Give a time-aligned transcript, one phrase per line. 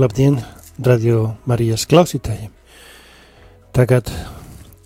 [0.00, 0.38] Labdien,
[0.80, 2.48] radio Marijas klausītājiem!
[3.76, 4.08] Tagad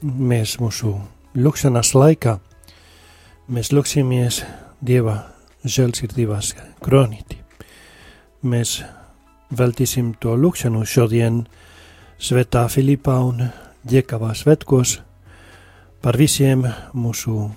[0.02, 0.90] mēs mūsu
[1.38, 2.32] lūkšanas laikā
[3.46, 4.40] mēs lūksimies
[4.82, 5.14] Dieva
[5.62, 6.50] žēlsirdības
[6.82, 7.38] kronīti.
[8.42, 8.80] Mēs
[9.54, 11.44] veltīsim to lūkšanu šodien
[12.18, 13.46] Svētā Filipā un
[13.86, 14.98] Ģekavā svētkos
[16.02, 17.52] par visiem mūsu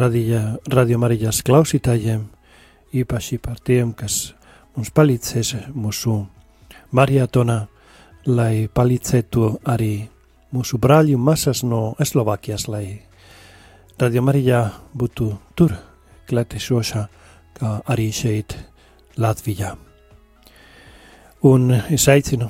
[0.00, 2.26] radio, radio Marijas klausītājiem,
[2.90, 4.32] īpaši par tiem, kas
[4.74, 6.24] mums palīdzēs mūsu
[6.94, 7.66] maratonā,
[8.26, 9.94] lai palīdzētu arī
[10.54, 12.86] mūsu brāļi un masas no Eslovākijas, lai
[13.98, 14.60] Radio Marijā
[14.94, 15.74] būtu tur
[16.30, 17.02] klātesošā,
[17.54, 18.56] kā arī šeit
[19.18, 19.74] Latvijā.
[21.44, 22.48] Un es aicinu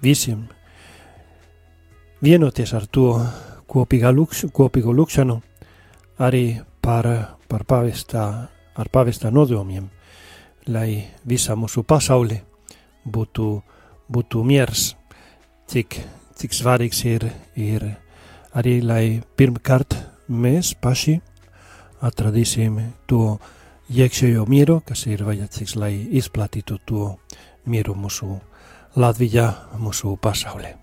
[0.00, 0.46] visiem
[2.22, 3.18] vienoties ar to
[3.74, 5.40] lukš, kopīgo lūkšanu
[6.18, 9.90] arī par, par pavestā, ar pavestā nodomiem,
[10.68, 12.40] lai visa mūsu pasauli
[13.04, 13.48] būtu,
[14.12, 14.94] būtu miers,
[15.70, 15.98] cik,
[16.36, 17.86] cik svarīgs ir, ir
[18.54, 19.04] arī, lai
[19.36, 19.96] pirmkārt
[20.28, 21.18] mēs paši
[22.04, 23.38] atradīsim to
[23.92, 27.10] iekšējo mieru, kas ir vajadzīgs, lai izplatītu to
[27.66, 28.38] mieru mūsu
[28.96, 29.48] Latvijā,
[29.82, 30.74] mūsu pasaulē.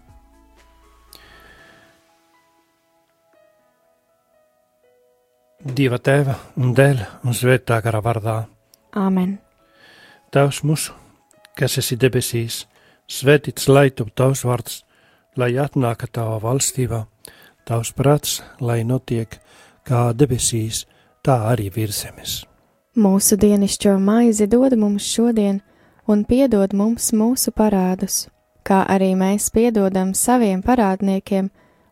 [5.61, 8.35] Dieva tēva un dēļ un svētā gara vārdā.
[8.97, 9.37] Āmen.
[10.33, 10.95] Tēvs mūsu,
[11.57, 12.65] kas esi debesīs,
[13.07, 14.83] svētīts lai tu tavs vārds,
[15.37, 17.05] lai atnāka tava valstībā
[17.65, 19.37] Tavs prāts, lai notiek
[19.85, 20.85] kā debesīs,
[21.23, 22.33] tā arī virs zemes.
[22.97, 25.61] Mūsu dienascho maizi dod mums šodien,
[26.07, 28.25] un piedod mums mūsu parādus,
[28.67, 31.51] kā arī mēs piedodam saviem parādniekiem,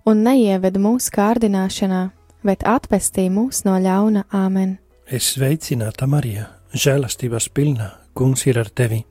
[0.10, 2.10] un neieved mūsu kārdināšanā,
[2.44, 4.80] bet atpestī mūs no ļauna āmen.
[5.06, 9.04] Es sveicināta Marija, žēlastības pilna, kungs ir ar tevi.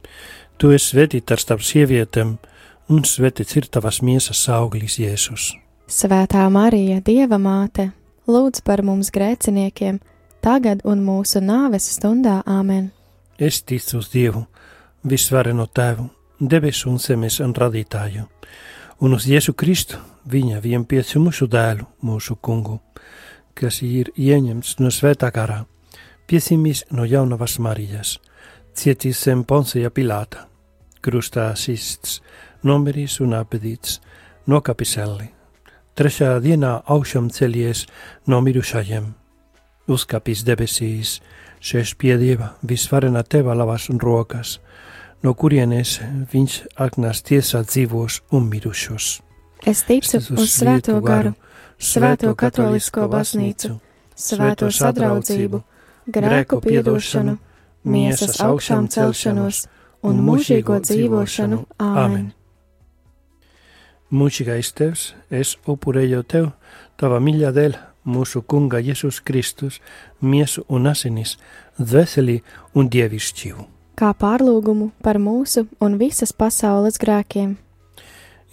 [0.58, 2.32] Tu esi svētīta starp sievietēm,
[2.90, 5.52] un svētīts ir tavas miesas auglis Jēzus.
[5.86, 7.92] Svētā Marija, Dieva māte,
[8.26, 10.00] lūdz par mums grēciniekiem,
[10.42, 12.90] tagad un mūsu nāves stundā Āmen.
[13.38, 14.42] Es ticu uz Dievu,
[15.06, 16.08] visvareno Tēvu,
[16.40, 18.26] debesu un zemes un radītāju,
[18.98, 22.80] un uz Jēzu Kristu, viņa vienpiedzimušu dēlu, mūsu kungu,
[23.54, 25.62] kas ir ieņemts no svētā garā,
[26.26, 28.18] piesimis no jaunavas Marijas,
[28.78, 30.46] cietis zem Poncija Pilāta,
[31.02, 32.20] krustā sists,
[32.62, 33.98] nomirīs un apedīts,
[34.46, 35.32] nokapis elli
[35.98, 37.80] Trešajā dienā augšām celies
[38.30, 39.08] no mirušajiem,
[39.90, 41.16] uzkāpis debesīs,
[41.58, 44.60] sēž pie dieva visvarenā teva labās un rokas,
[45.26, 45.96] no kurienes
[46.30, 49.08] viņš aknās tiesā dzīvos un mirušos.
[49.66, 51.34] Es ticu uz svēto garu,
[51.82, 53.74] svēto katolisko baznīcu,
[54.14, 55.64] svēto sadraudzību,
[56.14, 57.40] grēku piedošanu,
[57.88, 59.66] miesas augšām celšanos
[60.06, 61.62] un mūžīgo dzīvošanu.
[61.82, 62.32] Āmen!
[64.08, 66.52] Mūžīgais Tevs, es upurēju Tev,
[66.98, 67.74] Tava mīļā dēļ,
[68.08, 69.78] mūsu Kunga Jēzus Kristus,
[70.20, 71.36] miesu un asinis,
[71.78, 72.40] dvēseli
[72.74, 73.66] un dievišķību.
[73.98, 77.56] Kā pārlūgumu par mūsu un visas pasaules grēkiem.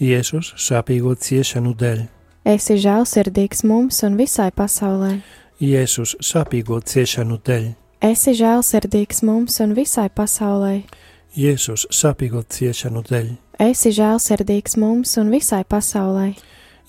[0.01, 2.03] Jēzus sāpīgo ciešanu dēļ.
[2.45, 5.15] Esi žēlsirdīgs mums un visai pasaulē.
[5.63, 7.71] Jēzus sāpīgo ciešanu dēļ.
[8.01, 10.83] Esi žēlsirdīgs mums un visai pasaulē.
[11.35, 16.33] Jēzus sāpīgo ciešanu dēļ esi žēlsirdīgs mums un visai pasaulē.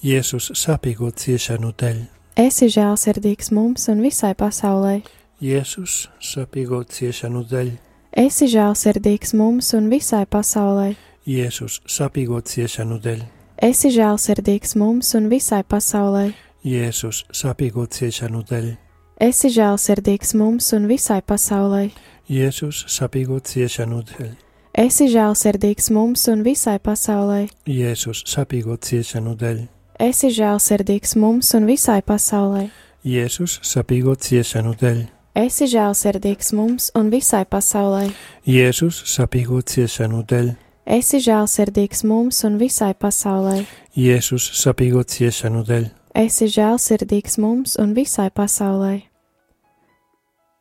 [0.03, 2.01] Jēzus sāpīgo ciešanu dēļ.
[2.37, 5.01] Esi žēlsirdīgs mums un visai pasaulē.
[5.41, 7.71] Jēzus sāpīgo ciešanu dēļ.
[8.17, 10.95] Esi žēlsirdīgs mums un visai pasaulē.
[11.27, 13.23] Jēzus sāpīgo ciešanu dēļ.
[13.63, 16.33] Esi žēlsirdīgs mums un visai pasaulē.
[16.67, 18.86] Jēzus sāpīgo ciešanu dēļ.
[19.17, 21.87] Esi žēlsirdīgs mums un visai pasaulē.
[22.29, 24.35] Jēzus sāpīgo ciešanu dēļ.
[24.77, 27.47] Esi žēlsirdīgs mums un visai pasaulē.
[27.65, 29.63] Jēzus sapīgo ciešanu dēļ.
[30.05, 32.67] Esi žēlsirdīgs mums un visai pasaulē.
[33.09, 35.03] Jēzus sapīgo ciešanu dēļ.
[35.33, 38.11] Esi žēlsirdīgs mums un visai pasaulē.
[38.45, 40.57] Jēzus sapīgo ciešanu dēļ.
[40.85, 43.63] Esi žēlsirdīgs mums un visai pasaulē.
[43.97, 45.95] Jēzus sapīgo ciešanu dēļ.
[46.17, 49.03] Esi žēlsirdīgs mums un visai pasaulē.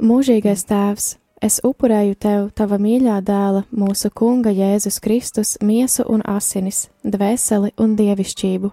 [0.04, 1.14] Mūžīgais tēvs!
[1.46, 7.96] es upurēju tev, tava mīļā dēla, mūsu Kunga Jēzus Kristus, miesu un asinis, dvēseli un
[8.00, 8.72] dievišķību.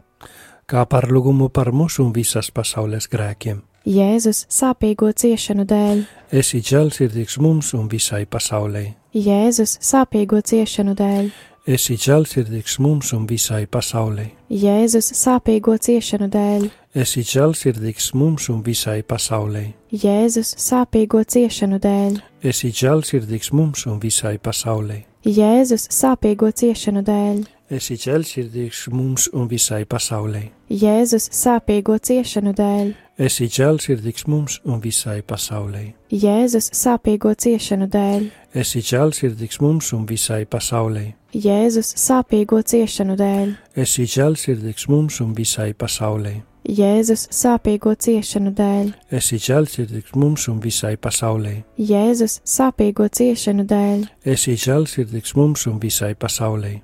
[0.67, 3.61] Kā par lūgumu par mūsu un visas pasaules grēkiem.
[3.83, 6.05] Jēzus sāpīgo ciešanu dēļ.
[6.39, 8.85] Esi žēlsirdīgs mums un visai pasaulē.
[9.13, 11.33] Jēzus sāpīgo ciešanu dēļ.
[11.63, 14.25] Esi žēlsirdīgs mums un visai pasaulē.
[14.51, 16.65] Jēzus sāpīgo ciešanu dēļ.
[16.99, 19.69] Esi žēlsirdīgs mums un visai pasaulē.
[19.95, 22.19] Jēzus sāpīgo ciešanu dēļ.
[22.43, 25.05] Esi žēlsirdīgs mums un visai pasaulē.
[25.23, 30.41] Jēzus sāpīgo ciešanu dēļ, esi žēlsirdīgs mums un visai pasaulē.
[30.67, 32.91] Jēzus sāpīgo ciešanu dēļ,
[33.23, 35.85] Esi žēlsirdīgs mums un visai pasaulē.
[36.11, 41.13] Jēzus sāpīgo ciešanu dēļ, Esi žēlsirdīgs mums un visai pasaulē.
[41.33, 46.35] Jēzus sāpīgo ciešanu dēļ, Esi žēlsirdīgs mums un visai pasaulē.
[46.69, 51.55] Jēzus sāpīgo ciešanu dēļ, Esi žēlsirdīgs mums un visai pasaulē.
[51.81, 56.75] Jēzus sāpīgo ciešanu dēļ, Esi žēlsirdīgs mums un visai pasaulē.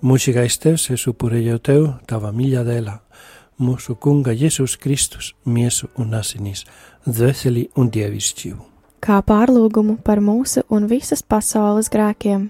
[0.00, 2.98] Mūžīgais Tevs, es upurēju Tev, Tava mīļā dēlā,
[3.60, 6.64] mūsu Kunga Jēzus Kristus, miesu un asinīs,
[7.04, 8.62] dvēseli un dievišķību.
[9.00, 12.48] kā pārlūgumu par mūsu un visas pasaules grēkiem.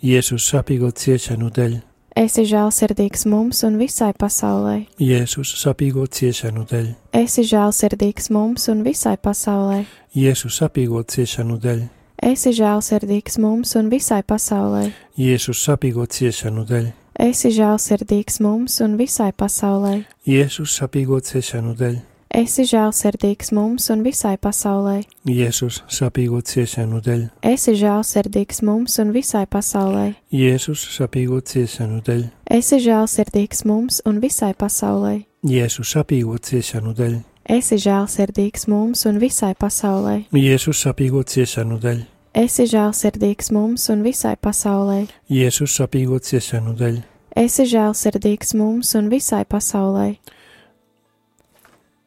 [0.00, 1.74] Jēzus sapīgo ciešanu dēļ,
[2.16, 4.86] Esi žēlsirdīgs mums un visai pasaulē.
[4.96, 6.86] Jēzus sapīgo ciešanu dēļ,
[7.20, 9.82] Esi žēlsirdīgs mums un visai pasaulē.
[10.16, 11.82] Jēzus sapīgo ciešanu dēļ,
[12.30, 14.86] Esi žēlsirdīgs mums un visai pasaulē.
[15.20, 16.88] Jēzus sapīgo ciešanu dēļ,
[17.20, 19.98] Esi žēlsirdīgs mums un visai pasaulē.
[20.24, 22.00] Jēzus sapīgo ciešanu dēļ,
[22.30, 25.00] Esi žēlsirdīgs mums un visai pasaulē.
[25.26, 30.12] Jēzus sapīgo ciešanu dēļ, Esi žēlsirdīgs mums un visai pasaulē.
[30.30, 32.22] Jēzus sapīgo ciešanu dēļ,
[32.54, 35.16] Esi žēlsirdīgs mums un visai pasaulē.
[35.42, 37.18] Jēzus sapīgo ciešanu dēļ,
[37.50, 40.16] Esi žēlsirdīgs mums un visai pasaulē.
[40.30, 42.02] Jēzus sapīgo ciešanu dēļ,
[42.46, 45.08] Esi žēlsirdīgs mums un visai pasaulē.
[45.26, 47.02] Jēzus sapīgo ciešanu dēļ,
[47.42, 50.12] Esi žēlsirdīgs mums un visai pasaulē.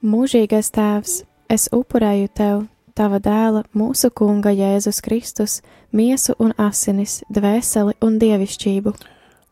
[0.04, 1.12] Mūžīgais Tēvs,
[1.48, 5.62] es upurēju Tev, Tava dēla, mūsu Kunga Jēzus Kristus,
[5.96, 8.94] miesu un asinis, dvēseli un dievišķību.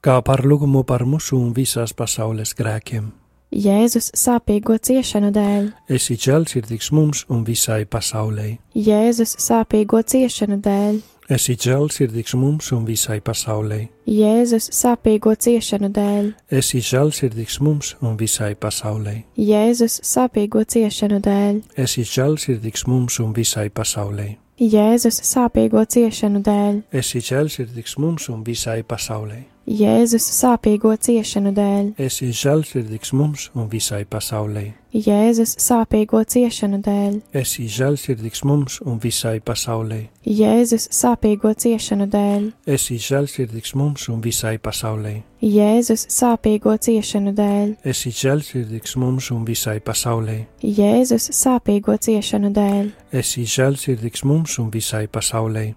[0.02, 3.14] kā par lūgumu par mūsu un visās pasaules grēkiem.
[3.52, 8.58] Jēzus sāpīgo ciešanu dēļ, Esi žēlsirdīgs mums un visai pasaulē.
[8.76, 11.02] Jēzus sāpīgo ciešanu dēļ,
[11.32, 13.86] Esi žēlsirdīgs mums un visai pasaulē.
[14.12, 16.26] Jēzus sāpīgo ciešanu dēļ,
[16.60, 19.14] Esi žēlsirdīgs mums un visai pasaulē.
[19.40, 24.28] Jēzus sāpīgo ciešanu dēļ, Esi žēlsirdīgs mums un visai pasaulē.
[24.60, 29.40] Jēzus sāpīgo ciešanu dēļ, Esi žēlsirdīgs mums un visai pasaulē.
[29.72, 34.68] Jēzus sāpīgo ciešanu dēļ, Esi žēlsirdīgs mums un visai pasaulē.
[34.92, 40.02] Jēzus sāpīgo ciešanu dēļ, Esi žēlsirdīgs mums un visai pasaulē.
[40.28, 45.14] Jēzus sāpīgo ciešanu dēļ, Esi žēlsirdīgs mums un visai pasaulē.
[45.42, 50.42] Jēzus sāpīgo ciešanu dēļ, Esi žēlsirdīgs mums un visai pasaulē.
[50.60, 55.70] Jēzus sāpīgo ciešanu dēļ, Esi žēlsirdīgs mums un visai pasaulē.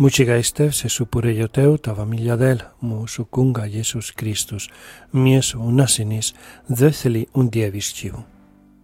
[0.00, 4.70] Mūžīgais Tevs, es upurēju Tev, Tava mīļā dēļ, mūsu Kunga Jēzus Kristus,
[5.12, 6.32] miesu un asinīs,
[6.70, 8.22] dvēseli un dievišķību.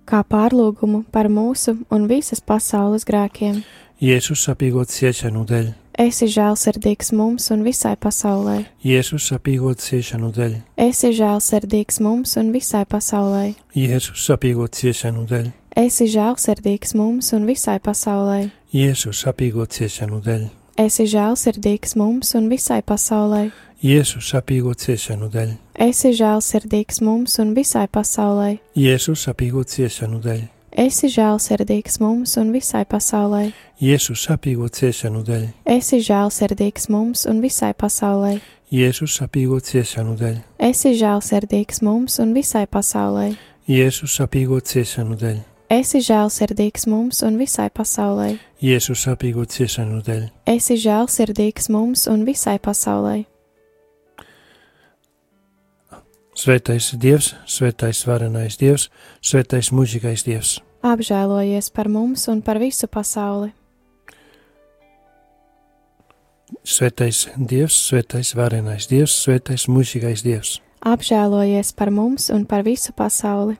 [0.07, 3.63] kā pārlūgumu par mūsu un visas pasaules grēkiem.
[4.01, 8.67] Jēzus sapīgot ciešanu dēļ, Esi žēlsirdīgs mums un visai pasaulē.
[8.85, 13.55] Jēzus sapīgot ciešanu dēļ, Esi žēlsirdīgs mums un visai pasaulē.
[13.75, 18.51] Jēzus sapīgot ciešanu dēļ, Esi žēlsirdīgs mums un visai pasaulē.
[18.77, 20.47] Jēzus sapīgot ciešanu dēļ,
[20.77, 23.47] Esi žēlsirdīgs mums un visai pasaulē.
[23.81, 25.55] Jēzus sapīgot ciešanu dēļ,
[25.87, 28.59] Esi žēlsirdīgs mums un visai pasaulē.
[28.77, 30.43] Jēzus sapīgot ciešanu dēļ,
[30.85, 33.47] Esi žēlsirdīgs mums un visai pasaulē.
[33.81, 38.37] Jēzus sapīgot ciešanu dēļ, Esi žēlsirdīgs mums un visai pasaulē.
[38.69, 43.31] Jēzus sapīgot ciešanu dēļ, Esi žēlsirdīgs mums un visai pasaulē.
[43.65, 48.37] Jēzus sapīgot ciešanu dēļ, Esi žēlsirdīgs mums un visai pasaulē.
[48.63, 53.25] Jēzus sapīgot ciešanu dēļ, Esi žēlsirdīgs mums un visai pasaulē.
[56.37, 58.91] Svētais Dievs, svētais varenais Dievs,
[59.25, 60.61] svētais mūžīgais Dievs.
[60.87, 63.51] Apžēlojies par mums un par visu pasauli.
[66.63, 70.61] Svētais Dievs, svētais varenais Dievs, svētais mūžīgais Dievs.
[70.87, 73.59] Apžēlojies par mums un par visu pasauli.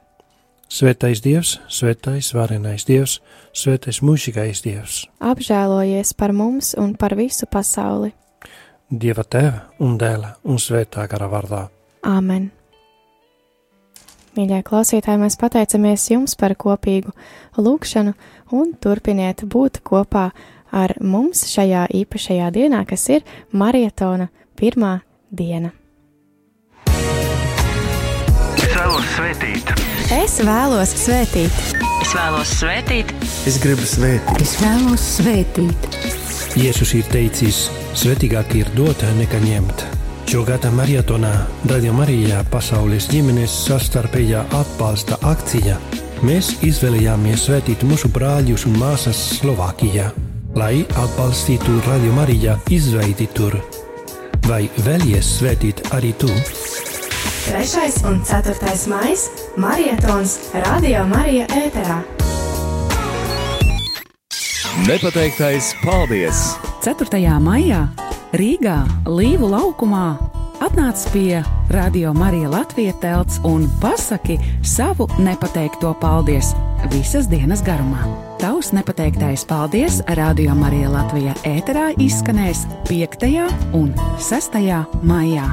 [0.67, 3.21] Svētais Dievs, svētais varenais Dievs,
[3.55, 5.05] svētais mūžīgais Dievs.
[5.23, 8.11] Apžēlojies par mums un par visu pasauli.
[8.91, 11.67] Dieva tēva un dēla un svētā gara vārdā.
[12.07, 12.51] Āmen!
[14.37, 17.15] Mīļie klausītāji, mēs pateicamies jums par kopīgu
[17.57, 18.13] lūgšanu
[18.59, 20.27] un turpiniet būt kopā
[20.77, 24.99] ar mums šajā īpašajā dienā, kas ir marietona pirmā
[25.31, 25.73] diena.
[28.97, 29.73] Es vēlos svētīt,
[30.17, 31.57] Es vēlos svētīt,
[32.01, 33.11] Es vēlos svētīt,
[33.51, 34.41] es gribu svētīt.
[34.41, 35.99] Es vēlos svētīt,
[36.57, 39.85] Jēzus ir teicis, svētīgāk ir dot nekā ņemt.
[40.33, 41.35] Šogad marietonā
[41.69, 45.77] Radio Marijā pasaules ģimenes sastarpējā atbalsta akcija.
[46.25, 50.09] Mēs izvēlējāmies svētīt mūsu brāļus un māsas Slovākijā.
[50.57, 53.59] lai atbalstītu Radio Marija izveidi tur.
[54.49, 56.33] Vai vēlies svētīt arī tu?
[57.47, 58.09] 3.
[58.09, 58.55] un 4.
[58.89, 59.17] maija
[59.57, 62.01] Marietons Radio Marija ēterā.
[64.89, 66.41] Nepateiktais paldies!
[66.83, 67.07] 4.
[67.39, 67.85] maijā
[68.35, 70.17] Rīgā Līvu laukumā
[70.59, 76.51] atnāc pie Radio Marija Latvijas telts un pasaki savu nepateikto paldies
[76.91, 78.11] visas dienas garumā.
[78.43, 83.47] Tavs nepateiktais paldies Radio Marija Latvijā ēterā izskanēs 5.
[83.71, 84.63] un 6.
[85.07, 85.47] maijā.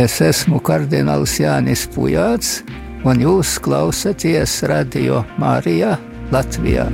[0.00, 2.62] Es esmu kardināls Jānis Pujāts,
[3.04, 5.98] un jūs klausāties Radio Mārijā
[6.32, 6.88] Latvijā.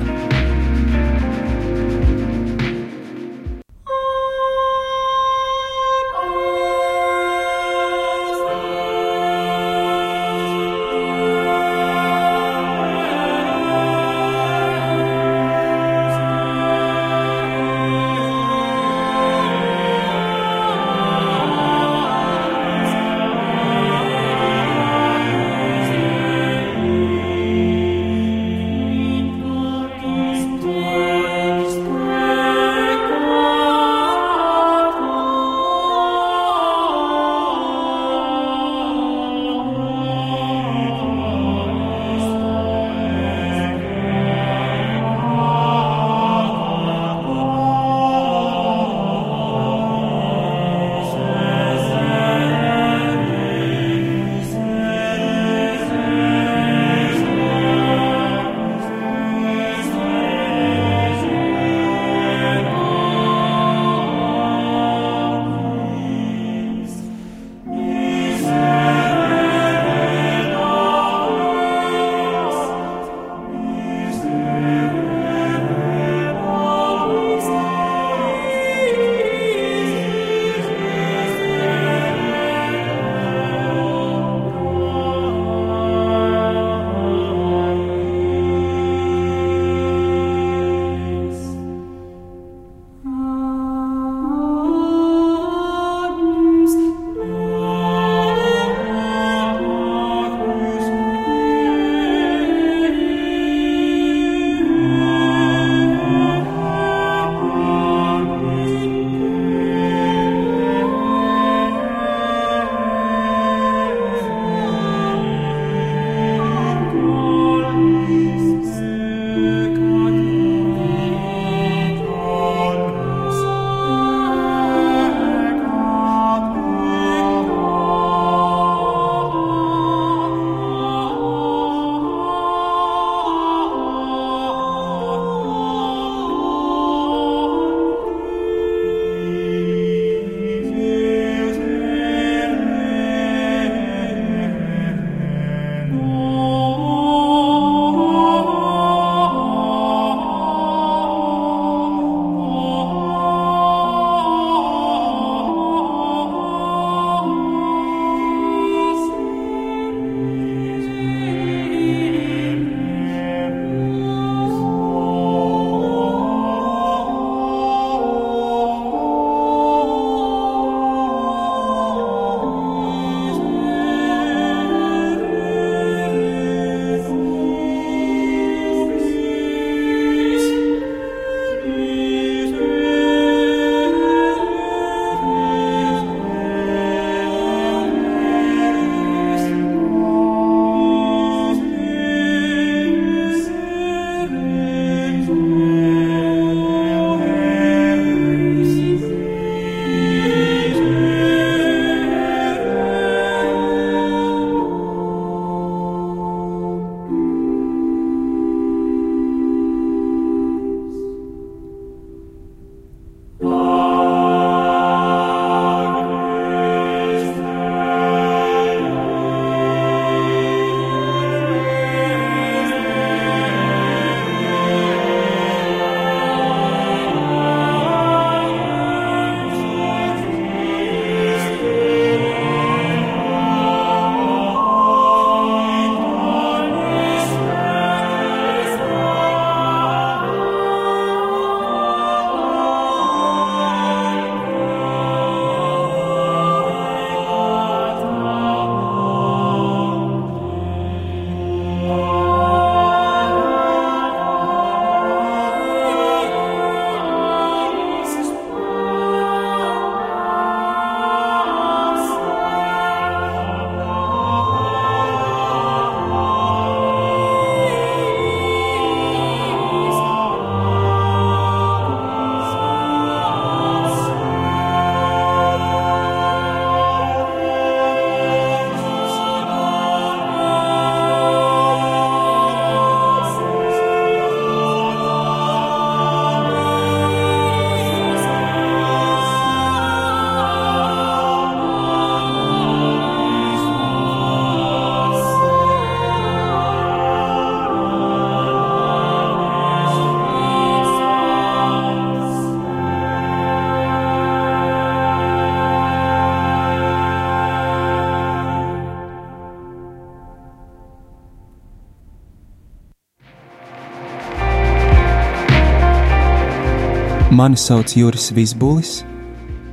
[317.37, 319.05] Mani sauc Juris Visbulis,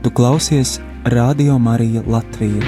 [0.03, 2.63] tu klausies Radio Marija Latvija.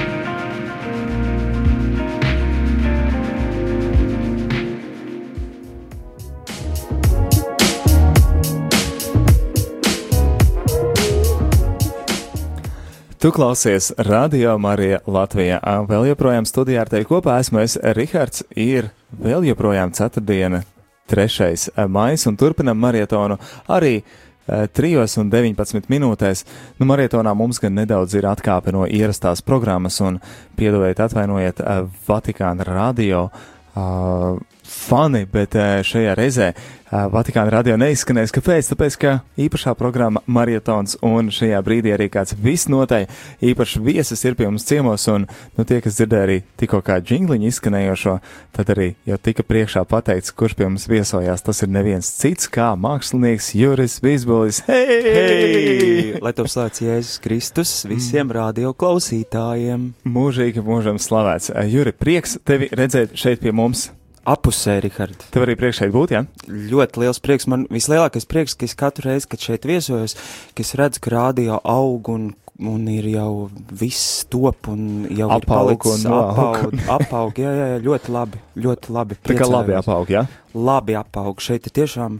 [13.20, 15.60] Tu klausies Radio Marija Latvijā.
[15.90, 18.46] Vēl joprojām studijā ar tevi kopā esmu es, Rihards.
[18.56, 20.64] Ir vēl joprojām ceturtdiena,
[21.12, 21.88] 3.
[21.88, 23.38] maijs, un turpinam marietonu
[23.68, 26.46] arī eh, 3 un 19 minūtēs.
[26.80, 30.20] Nu, marietonā mums gan nedaudz ir atkāpe no ierastās programmas, un
[30.60, 33.30] piedodiet, atvainojiet eh, Vatikāna radio.
[33.75, 38.34] Uh, fani, bet uh, šajā reizē uh, Vatikāna radio neizskanēs.
[38.36, 38.69] Kāpēc?
[38.71, 43.08] Tāpēc, ka īpašā programma Marietons un šajā brīdī arī kāds visnotaļ
[43.45, 47.49] īpašs viesis ir pie mums ciemos, un nu, tie, kas dzirdēja arī tikko kā džingliņu
[47.49, 48.15] izskanējošo,
[48.56, 51.43] tad arī jau tika priekšā pateikts, kurš pie mums viesojās.
[51.45, 54.63] Tas ir neviens cits kā mākslinieks Juris Vīsbolis.
[54.69, 55.01] Hei!
[55.10, 56.23] Hei!
[56.23, 59.91] Lai to slēdz Jēzus Kristus visiem radio klausītājiem!
[60.06, 61.54] Mūžīgi mūžam slavēts.
[61.71, 63.89] Juri, prieks tevi redzēt šeit pie mums.
[64.26, 65.28] Apusē, Rihard.
[65.30, 66.24] Tev arī prieks šeit būt, jā?
[66.26, 66.56] Ja?
[66.72, 67.46] Ļoti liels prieks.
[67.52, 70.18] Man vislielākais prieks, ka es katru reizi, kad šeit viesojos,
[70.58, 75.86] ka es redzu, ka rādio aug un, un ir jau viss top un jau Apaug
[75.92, 79.20] un apaug, apaug, jā, jā, jā, ļoti labi, ļoti labi.
[79.30, 80.26] Tā kā labi apaug, jā?
[80.58, 81.46] Labi apaug.
[81.46, 82.18] Šeit ir tiešām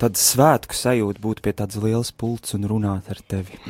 [0.00, 3.60] tāda svētku sajūta būt pie tādas lielas pults un runāt ar tevi.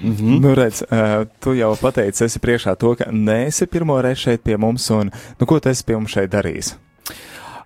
[0.00, 0.40] Mhm.
[0.40, 4.56] Nu, redz, uh, tu jau pateici, esi priekšā to, ka neesi pirmo reizi šeit pie
[4.56, 6.78] mums, un nu, ko tu esi pie mums šeit darījis?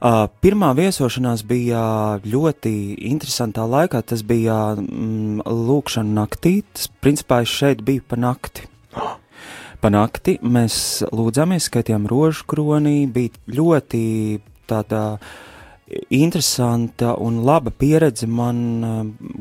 [0.02, 1.82] Pirmā viesošanās bija
[2.26, 2.72] ļoti
[3.06, 4.00] interesantā laikā.
[4.02, 6.56] Tas bija mm, lūkšana naktī.
[6.74, 8.66] Tas, principā, es šeit biju pa nakti.
[9.82, 13.04] Pa nakti mēs lūdzāmies, skaitījām rožu kronī.
[13.10, 14.02] Bija ļoti
[14.70, 15.04] tāda
[16.10, 18.58] interesanta un laba pieredze man,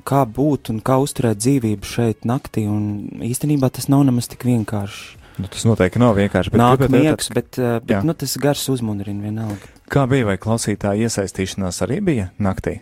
[0.05, 2.67] kā būt un kā uzturēt dzīvību šeit naktī.
[2.69, 5.17] Un īstenībā tas nav nemaz tik vienkārši.
[5.41, 6.53] Nu, tas noteikti nav vienkārši.
[6.53, 8.01] bet Nāk miegs, bet, uh, bet Jā.
[8.05, 9.80] nu, tas gars uzmundrina vienalga.
[9.91, 12.77] Kā bija, vai klausītāja iesaistīšanās arī bija naktī?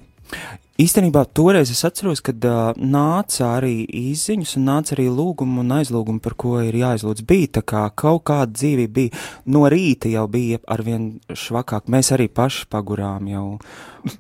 [0.80, 6.22] Īstenībā toreiz es atceros, kad uh, nāca arī izziņas un nāca arī lūgumi un aizlūgumi,
[6.24, 7.26] par ko ir jāizlūdz.
[7.28, 11.92] Bija tā kā kaut kāda dzīvība, bija no rīta jau bija arvien švakāk.
[11.92, 13.46] Mēs arī paši pagurām jau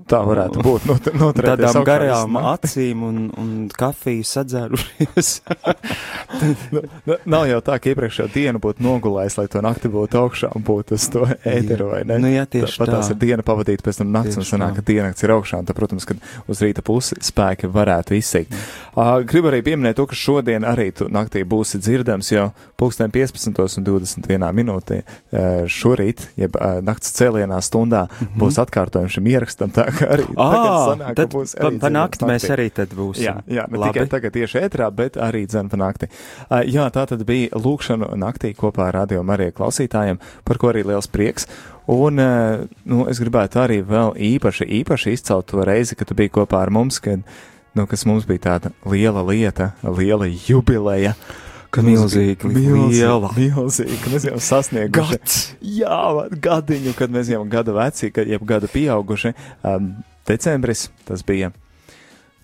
[0.10, 0.86] Tā varētu būt.
[0.90, 2.68] Not, noturēties tādām garām nakti.
[2.70, 5.32] acīm un, un kafiju sadzērušies.
[6.40, 10.52] Nu, nu, Nav jau tā, ka iepriekšējā diena būtu nogulējis, lai to nakti būtu augšā
[10.56, 12.20] un būtu uz to ēteru, vai ne?
[12.22, 13.16] Nu, jā, tieši Pat tās tā.
[13.16, 14.84] ir diena pavadīta pēc tam nakts, un sanāk, tā.
[14.84, 18.56] ka diennakts ir augšā, un tad, protams, kad uz rīta pusi spēki varētu izsīkt.
[19.00, 23.78] Uh, gribu arī pieminēt to, ka šodien arī tu naktī būsi dzirdams, jo pulksten 15
[23.80, 28.40] un 21 minūtē uh, šorīt, jeb uh, nakts cēlienā stundā, Mhm.
[28.42, 31.94] būs atkārtojums šim ierakstam, tā kā arī tagad sanāk, tad būs pa, arī pa dzirdams
[31.94, 33.24] nakti mēs arī tad būsim.
[33.24, 33.94] Jā, jā ne Labi.
[33.94, 36.10] tikai tagad tieši ētrā, bet arī dzēn pa nakti.
[36.50, 40.84] Uh, jā, tā tad bija lūkšana naktī kopā ar radio Mariju klausītājiem, par ko arī
[40.90, 41.48] liels prieks.
[41.90, 46.36] Un, uh, nu, es gribētu arī vēl īpaši, īpaši izcelt to reizi, kad tu biji
[46.36, 47.24] kopā ar mums, kad,
[47.74, 51.16] nu, kas mums bija tāda liela lieta, liela jubileja.
[51.70, 53.30] Kad Milzīgi milzīgi, liela.
[53.38, 55.18] milzīgi, mēs jau sasnieguši.
[55.18, 55.36] Gads!
[55.62, 56.00] Jā,
[56.46, 59.36] gadiņu, kad mēs jau gada veci, kad jeb gada pieauguši.
[59.62, 59.92] Um,
[60.30, 61.52] decembris tas bija,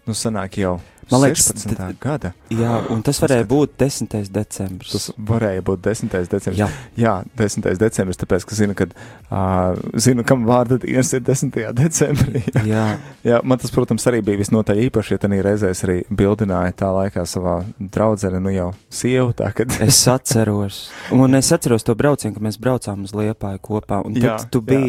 [0.05, 0.75] nu, sanāk jau
[1.11, 1.75] Man liekas, 16.
[1.77, 2.31] d- gada.
[2.49, 4.29] Jā, un tas varēja būt 10.
[4.33, 4.93] decembris.
[4.95, 6.09] Tas varēja būt 10.
[6.31, 6.57] decembris.
[6.57, 6.69] Jā.
[6.97, 7.67] Jā 10.
[7.77, 8.95] decembris, tāpēc, ka zinu, kad,
[9.29, 11.53] uh, zinu, kam vārda dienas ir 10.
[11.77, 12.41] decembrī.
[12.73, 12.85] Jā,
[13.25, 17.25] Jā, man tas, protams, arī bija visnotaļ īpaši, ja tā reizēs arī bildināja tā laikā
[17.29, 19.77] savā draudzene, nu jau sievu, tā kad.
[19.85, 24.01] Es atceros, un es atceros to braucienu, kad mēs braucām uz Liepāju kopā.
[24.05, 24.81] Un Jā, tad tu jā.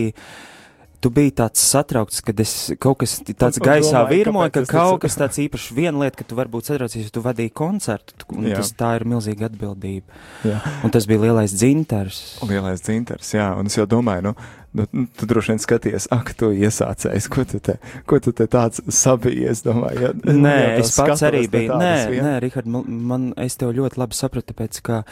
[1.00, 5.38] Tu biji tāds satraukts, kad es kaut kas tāds gaisā virmoja, ka kaut kas tāds
[5.42, 5.70] īpašs.
[5.76, 8.56] Viena lieta, ka tu varbūt satraucies, ja tu vadīji koncertu, tu- un Jā.
[8.61, 10.06] tas tā ir milzīga atbildība.
[10.44, 10.61] Jā.
[10.85, 12.38] Un tas bija lielais dzintars.
[12.48, 14.35] Lielais dzintars, jā, un es jau domāju, nu,
[14.76, 18.46] nu, nu tu droši vien skaties, ak, tu iesācējis, ko tu te, ko tu te
[18.46, 20.00] tāds sabijies, domāju.
[20.02, 21.78] Ja, Nē, jau tā es pats arī biju.
[21.80, 22.24] Nē, vien.
[22.24, 25.02] nē, Rihard, man, man, es tev ļoti labi sapratu, tāpēc, ka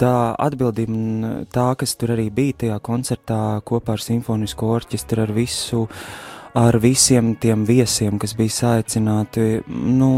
[0.00, 5.32] tā atbildība, un tā, kas tur arī bija tajā koncertā kopā ar simfonisko orķestru, ar
[5.36, 5.84] visu,
[6.58, 10.10] ar visiem tiem viesiem, kas bija saicināti, nu,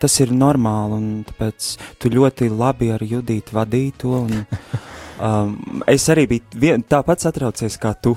[0.00, 4.44] tas ir normāli, tāpēc tu ļoti labi ar Judītu vadīji to, un
[5.28, 8.16] um, es arī biju vien, tāpat satraucies kā tu.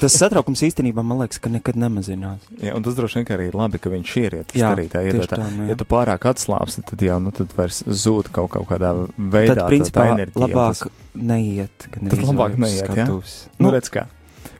[0.00, 2.44] Tas satraukums īstenībā, man liekas, ka nekad nemazinās.
[2.62, 4.36] Jā, un tas droši vien arī ir labi, ka viņš ir.
[4.38, 5.26] Ja, Jā, arī tā iedod.
[5.30, 5.72] tā, nu jā.
[5.72, 9.56] Ja tu pārāk atslābsti, tad jau, nu, tad vairs zūd kaut, kaut kādā veidā.
[9.58, 11.88] Tad, principā, tā, enerģija, labāk Tas, neiet.
[11.90, 13.34] tad labāk neiet, skatuves.
[13.58, 14.06] nu, Nu, redz kā.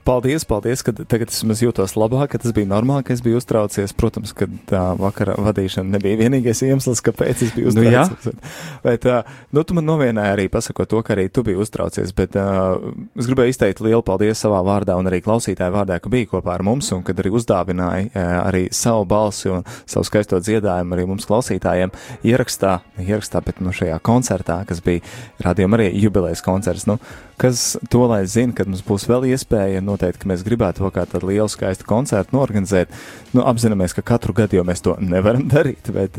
[0.08, 3.92] Paldies, paldies, ka tagad es jūtos labāk, ka tas bija normāli, ka es biju uztraucies.
[3.98, 8.30] Protams, ka tā vakara vadīšana nebija vienīgais iemesls, kāpēc es biju uztraucies.
[8.32, 8.48] Nu,
[8.86, 12.38] bet, uh, nu, tu man novienāji arī pasakot to, ka arī tu biji uztraucies, bet
[12.40, 12.80] uh,
[13.18, 16.64] es gribēju izteikt lielu paldies savā vārdā un arī klausītāju vārdā, ka bija kopā ar
[16.66, 21.28] mums un kad arī uzdāvināja uh, arī savu balsi un savu skaisto dziedājumu arī mums
[21.28, 21.92] klausītājiem
[22.28, 25.04] ierakstā, ierakstā, bet nu šajā koncertā, kas bija
[25.44, 26.88] rādījuma arī jubilejas koncerts.
[26.88, 26.96] Nu,
[27.40, 31.22] kas to lai zina, kad mums būs vēl iespēja, noteikti, ka mēs gribētu vēl kādu
[31.28, 32.92] lielu skaistu koncertu norganizēt.
[33.34, 36.18] Nu, apzināmies, ka katru gadu jau mēs to nevaram darīt, bet,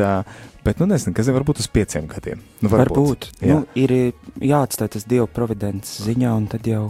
[0.65, 2.41] bet nu, nezinu, kas ir varbūt uz pieciem gadiem.
[2.63, 2.95] Nu, varbūt.
[2.95, 3.29] varbūt.
[3.43, 3.59] Jā.
[3.59, 6.87] Nu, ir jāatstāj tas Dieva providences ziņā, un tad jau.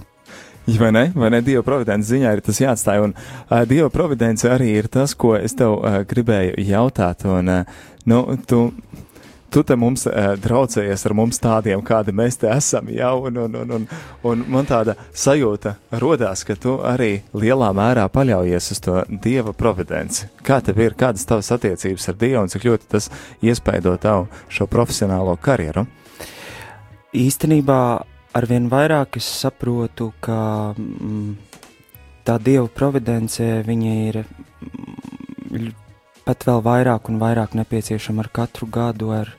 [0.77, 1.11] Vai ne?
[1.15, 1.39] Vai ne?
[1.41, 3.01] Dieva providence ziņā ir tas jāatstāj.
[3.07, 7.25] Un uh, Dieva providence arī ir tas, ko es tev uh, gribēju jautāt.
[7.25, 8.67] Un, uh, nu, tu,
[9.49, 13.57] tu te mums uh, draudzējies ar mums tādiem, kādi mēs te esam, jau, un, un,
[13.61, 13.87] un, un,
[14.29, 20.29] un man tāda sajūta rodās, ka tu arī lielā mērā paļaujies uz to Dieva providenci.
[20.45, 23.09] Kā tev ir, kādas tavas attiecības ar Dievu un cik ļoti tas
[23.45, 25.87] iespaido tavu šo profesionālo karjeru?
[27.17, 27.81] Īstenībā
[28.37, 30.39] arvien vairāk es saprotu, ka
[30.77, 31.35] mm,
[32.27, 35.78] tā Dieva providence, viņa ir mm,
[36.29, 39.33] pat vēl vairāk un vairāk nepieciešama ar katru gadu, ar,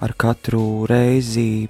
[0.00, 1.68] ar katru reizi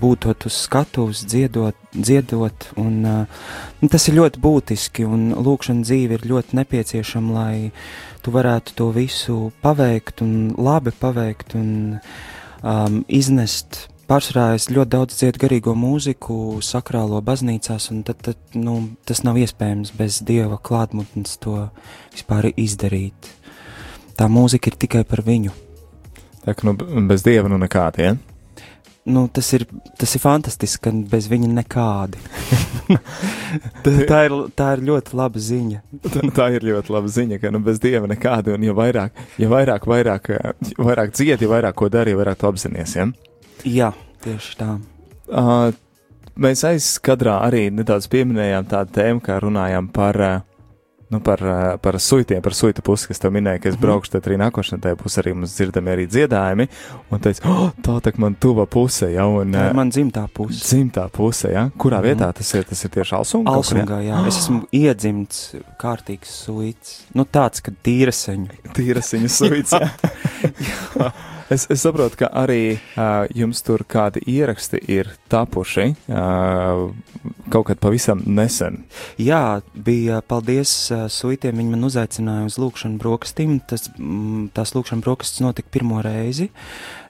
[0.00, 2.70] būtot uz skatuves, dziedot, dziedot.
[2.80, 3.50] Un uh,
[3.92, 5.04] tas ir ļoti būtiski,
[5.36, 7.54] lūkšana dzīve ir ļoti nepieciešama, lai
[8.24, 11.70] tu varētu to visu paveikt un labi paveikt un
[12.62, 18.80] um, iznest pārsvarā es ļoti daudz dziedu garīgo mūziku, sakrālo baznīcās, un tad, tad, nu,
[19.06, 21.68] tas nav iespējams bez dieva klātbūtnes to
[22.14, 23.30] vispār izdarīt.
[24.18, 25.54] Tā mūzika ir tikai par viņu.
[26.44, 26.74] Tā kā nu,
[27.08, 28.18] bez dieva nu nekādi, ja?
[29.10, 29.64] Nu, tas, ir,
[29.98, 32.20] tas ir fantastiski, ka bez viņa nekādi.
[33.84, 35.80] tā, tā, ir, tā ir ļoti laba ziņa.
[36.04, 39.48] tā, tā ir ļoti laba ziņa, ka nu, bez dieva nekādi, un jo vairāk, jo
[39.50, 40.30] vairāk, vairāk,
[40.76, 42.96] vairāk dziedi, jo vairāk ko dari, jo vairāk tu apzinājies.
[43.00, 43.08] Ja?
[43.68, 43.92] Jā,
[44.24, 44.74] tieši tā.
[45.30, 45.70] Uh,
[46.40, 50.38] mēs aizkadrā arī nedaudz pieminējām tādu tēmu, kā runājām par, uh,
[51.12, 53.84] nu, par, uh, par suitiem, par suitu pusi, kas tev minēja, ka es mhm.
[53.84, 56.68] braukšu, tad arī nākošanā tajā pusē arī mums dzirdami arī dziedājumi,
[57.10, 59.54] un teica, oh, tā tā man tuva puse, ja, un.
[59.54, 60.62] Tā ir man dzimtā puse.
[60.64, 62.10] Dzimtā puse, ja, kurā mm.
[62.10, 63.56] vietā tas ir, tas ir tieši Alsungā?
[63.58, 65.42] Alsungā, jā, es esmu iedzimts
[65.80, 68.72] kārtīgs suits, nu tāds, ka tīraseņu.
[68.78, 69.92] Tīraseņu suits, jā.
[71.04, 71.12] jā.
[71.50, 76.84] Es, es saprotu, ka arī uh, jums tur kādi ieraksti ir tapuši uh,
[77.50, 78.84] kaut kad pavisam nesen.
[79.18, 81.58] Jā, bija paldies uh, Suitiem.
[81.58, 83.58] Viņi man uzaicināja uz lūkšanu brokastīm.
[83.66, 86.52] Tas, mm, tās lūkšana brokastis notika pirmo reizi.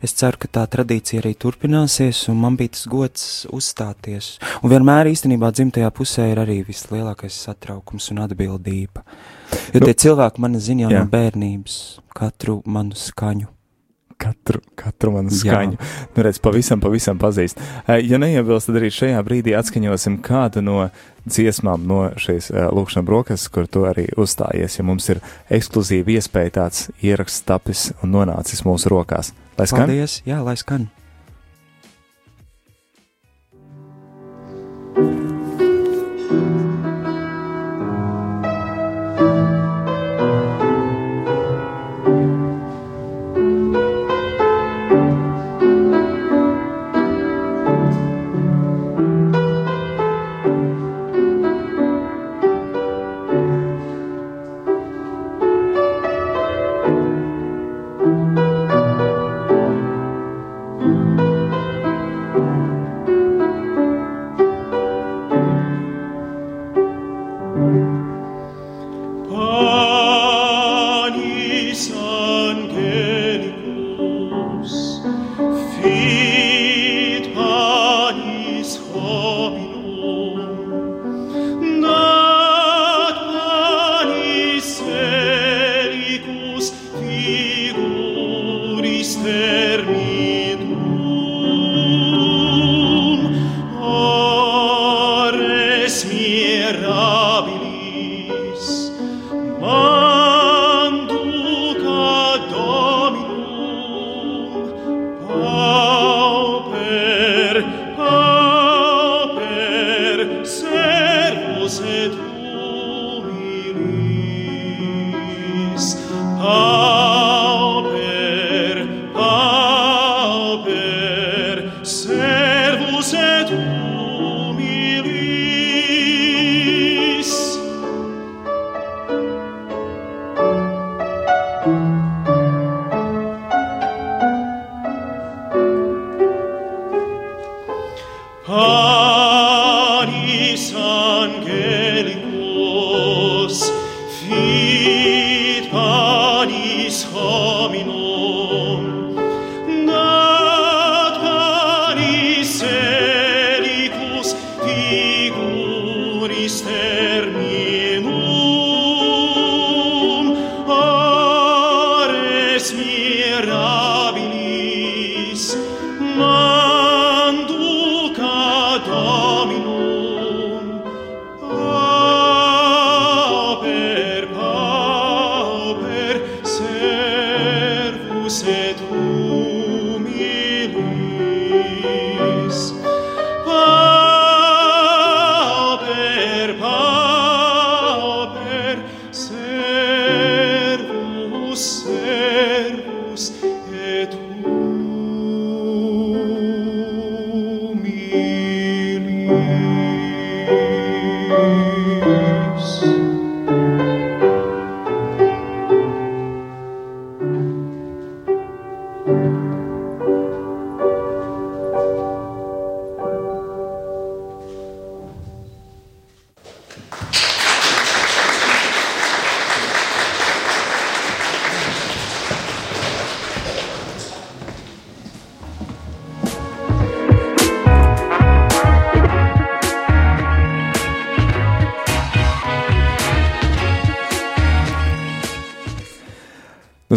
[0.00, 4.32] Es ceru, ka tā tradīcija arī turpināsies, un man bija tas gods uzstāties.
[4.64, 9.04] Un vienmēr īstenībā dzimtajā pusē ir arī vislielākais satraukums un atbildība.
[9.74, 11.04] Jo nu, tie cilvēki mani zina jau jā.
[11.04, 11.80] no bērnības,
[12.16, 13.59] katru manu skaņu
[14.20, 15.78] katru, katru manu skaņu.
[15.78, 16.08] Jā.
[16.16, 17.60] Nu, redz, pavisam, pavisam pazīst.
[17.88, 20.78] Ja neiebilst, tad arī šajā brīdī atskaņosim kādu no
[21.24, 25.20] dziesmām no šīs lūkšanas brokastis, kur tu arī uzstājies, ja mums ir
[25.52, 29.34] ekskluzīva iespēja tāds ieraksts tapis un nonācis mūsu rokās.
[29.58, 29.86] Lai skan?
[29.88, 30.88] Paldies, jā, lai skan.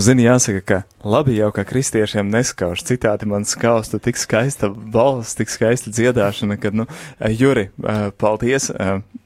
[0.03, 2.83] Zini, jāsaka, ka labi jau, ka kristiešiem neskauž.
[2.85, 6.87] Citādi man skausta tik skaista balss, tik skaista dziedāšana, kad, nu,
[7.31, 7.69] Juri,
[8.21, 8.69] paldies.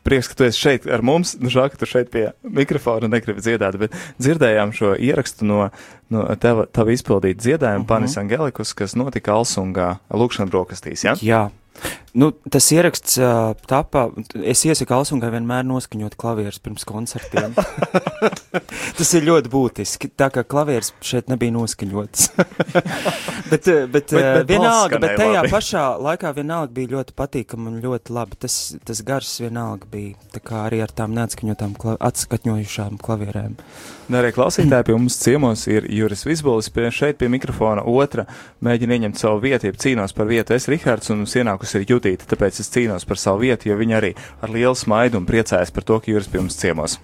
[0.08, 1.36] Prieks, ka tu esi šeit ar mums.
[1.42, 5.70] Nu, žēl, ka tu šeit pie mikrofona negribi dziedāt, bet dzirdējām šo ierakstu no,
[6.14, 7.94] no teva, tava izpildīt dziedājumu uh -huh.
[7.96, 11.18] Panis Angelikus, kas notika Alsungā lūkšana brokastīs, ja?
[11.22, 11.48] Jā.
[12.18, 14.08] Nu, tas ieraksts uh, tapa.
[14.42, 17.54] Es iesaku Alsungai vienmēr noskaņot klavierus pirms koncertiem.
[18.98, 20.10] tas ir ļoti būtiski.
[20.18, 22.32] Tā kā klavieris šeit nebija noskaņots.
[23.52, 25.52] bet, bet, Bet- bet, vienalga, bet tajā labi.
[25.54, 28.40] pašā laikā vienalga bija ļoti patīkami un ļoti labi.
[28.48, 30.18] Tas, tas gars vienalga bija.
[30.34, 33.60] Tā kā arī ar tām neatskaņotām, kla atskaņojušām klavierēm.
[34.18, 38.24] Arī klausītāji pie mums ciemos ir Juris Visbulis, pie šeit pie mikrofona otra
[38.64, 40.56] mēģina ieņemt savu vietu, jeb cīnos par vietu.
[40.56, 43.98] Es Rihards un mums ienākus ir Jutīta, tāpēc es cīnos par savu vietu, jo viņa
[44.00, 46.98] arī ar lielu smaidu un priecājas par to, ka Juris pie mums ciemos.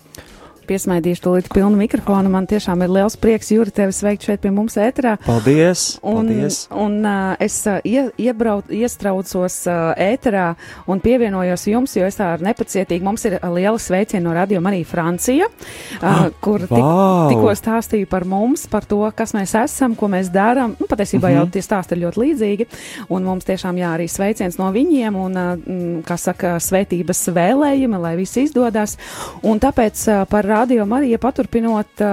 [0.67, 2.29] Piesmaidīšu to līdz pilnu mikrofonu.
[2.33, 5.17] Man tiešām ir liels prieks, Juri, tevi sveikt šeit pie mums ēterā.
[5.25, 5.97] Paldies!
[6.01, 6.59] Un, paldies.
[6.71, 10.53] un uh, es ie, iebrauc, iestraucos uh, ēterā
[10.87, 13.03] un pievienojos jums, jo es tā ar nepacietīgi.
[13.03, 17.29] Mums ir liela sveiciena no Radio Marija Francija, uh, kur tik, Vau!
[17.31, 20.77] tikko stāstīja par mums, par to, kas mēs esam, ko mēs darām.
[20.79, 21.39] Nu, patiesībā mm Mhm.
[21.39, 21.45] -hmm.
[21.45, 22.65] jau tie stāsti ir ļoti līdzīgi.
[23.09, 28.15] Un mums tiešām jā, arī sveiciens no viņiem un, uh, kā saka, svētības vēlējumi, lai
[28.15, 28.97] viss izdodas.
[29.43, 32.05] Un tāpēc uh, par Radio Mariju paturpinot,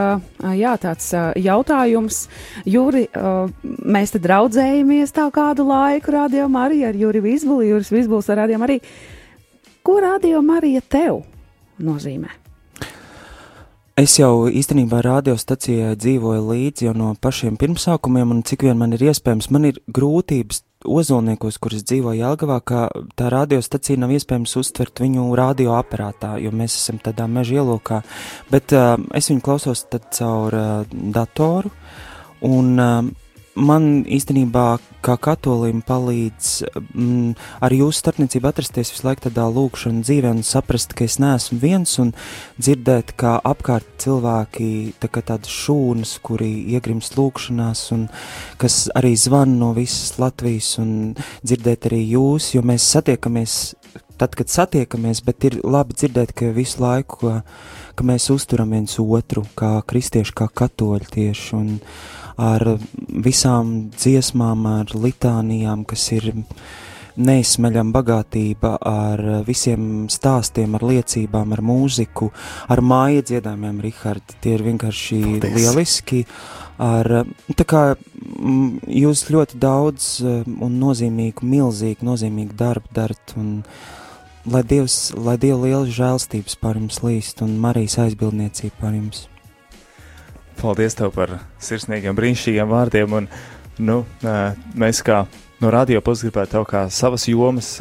[0.56, 2.24] jā, tāds jautājums.
[2.68, 8.30] Juri, uh, mēs te draudzējamies tā kādu laiku Radio Marija ar Juri Vizbuli, Juris Vizbuls
[8.32, 8.84] ar Radio Mariju.
[9.84, 11.22] Ko Radio Marija tev
[11.80, 12.40] nozīmē?
[14.00, 19.02] Es jau īstenībā radiostacijai dzīvoju līdzi jau no pašiem pirmsākumiem, un cik vien man ir
[19.10, 22.84] iespējams, man ir grūtības ozolniekos, kuras dzīvo Jelgavā, ka
[23.18, 28.00] tā radiostacija nav iespējams uztvert viņu radioaparātā, jo mēs esam tādā meža ielokā,
[28.52, 29.84] bet uh, es viņu klausos
[30.16, 31.72] caur uh, datoru,
[32.46, 33.10] un uh,
[33.60, 34.64] man īstenībā
[35.04, 37.32] kā katolim palīdz mm,
[37.64, 41.94] ar jūsu starpniecību atrasties visu laiku tādā lūkšanā dzīvē un saprast, ka es neesmu viens
[42.02, 42.12] un
[42.60, 44.70] dzirdēt, kā apkārt cilvēki
[45.00, 48.06] tā kā tādas šūnas, kuri iegrimst lūkšanās un
[48.60, 50.94] kas arī zvan no visas Latvijas un
[51.44, 53.60] dzirdēt arī jūs, jo mēs satiekamies
[54.20, 57.38] tad, kad satiekamies, bet ir labi dzirdēt, ka visu laiku, ka,
[57.96, 61.70] ka mēs uzturam viens otru, kā kristieši, kā katoļi tieši, un
[62.40, 62.64] ar
[63.26, 66.30] visām dziesmām, ar litānijām, kas ir
[67.20, 72.30] neizsmeļama bagātība, ar visiem stāstiem, ar liecībām, ar mūziku,
[72.70, 75.56] ar māja dziedājumiem, Rihard, tie ir vienkārši Paldies.
[75.58, 76.24] lieliski.
[76.80, 77.26] Ar,
[77.58, 83.58] tā kā mm, jūs ļoti daudz eh, un nozīmīgu, milzīgu, nozīmīgu darbu darat, un
[84.48, 89.26] lai Dievs, lai Dieva liela žēlstības par jums līst un Marijas aizbildniecība par jums.
[90.58, 93.14] Paldies tev par sirsnīgiem, brīnišķīgiem vārdiem.
[93.20, 93.30] Un,
[93.80, 94.02] nu,
[94.78, 95.22] mēs kā
[95.60, 97.74] no radio puses gribētu tev kā savas jomas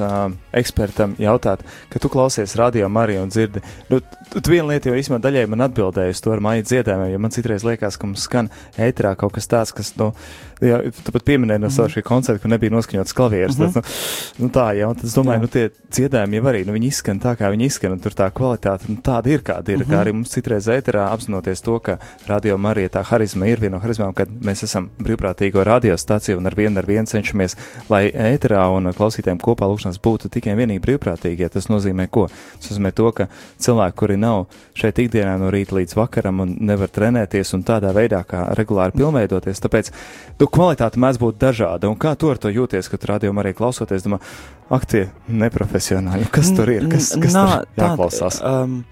[0.56, 3.64] ekspertam jautāt, ka tu klausies radio Mariju un dzirdi.
[3.90, 7.14] Nu, tu, tu vienu lietu jau īstenībā daļai man atbildēji uz to ar māju dziedājumiem,
[7.14, 10.12] jo man citreiz liekas, ka mums skan ētrā kaut kas tāds, kas, nu,
[10.62, 13.58] jā, tu pat pieminēji no savu šī koncerta, ka nebija noskaņots klavieres.
[13.58, 13.64] Mhm.
[13.64, 14.40] Mm -hmm.
[14.40, 15.42] nu, nu, tā, jā, un es domāju, Jā.
[15.42, 18.32] nu, tie dziedājumi jau arī, nu, viņi izskan tā, kā viņi izskan, un tur tā
[18.32, 19.78] kvalitāte, nu, tāda ir, kāda ir.
[19.78, 19.92] Mm Mhm.
[19.92, 19.96] -hmm.
[19.96, 23.80] Kā arī mums citreiz ēterā apzinoties to, ka radio Marija tā harizma ir viena no
[23.80, 27.56] harizmām, kad mēs esam brīvprātīgo radiostaciju un ar vienu ar vienu cenšamies
[27.90, 31.46] lai ēterā un klausītājiem kopā lūkšanās būtu tikai vienīgi brīvprātīgi.
[31.46, 32.28] Ja tas nozīmē ko?
[32.60, 33.28] Tas nozīmē to, ka
[33.62, 34.46] cilvēki, kuri nav
[34.78, 39.62] šeit ikdienā no rīta līdz vakaram un nevar trenēties un tādā veidā kā regulāri pilnveidoties,
[39.64, 39.92] tāpēc
[40.40, 41.92] tu kvalitāte mēdz būt dažāda.
[41.92, 44.20] Un kā tu ar to jūties, kad rādījumā arī klausoties, domā,
[44.70, 48.42] ak, tie neprofesionāļi, kas tur ir, kas, kas Nā, tur jāklausās?
[48.42, 48.84] Tāda, um,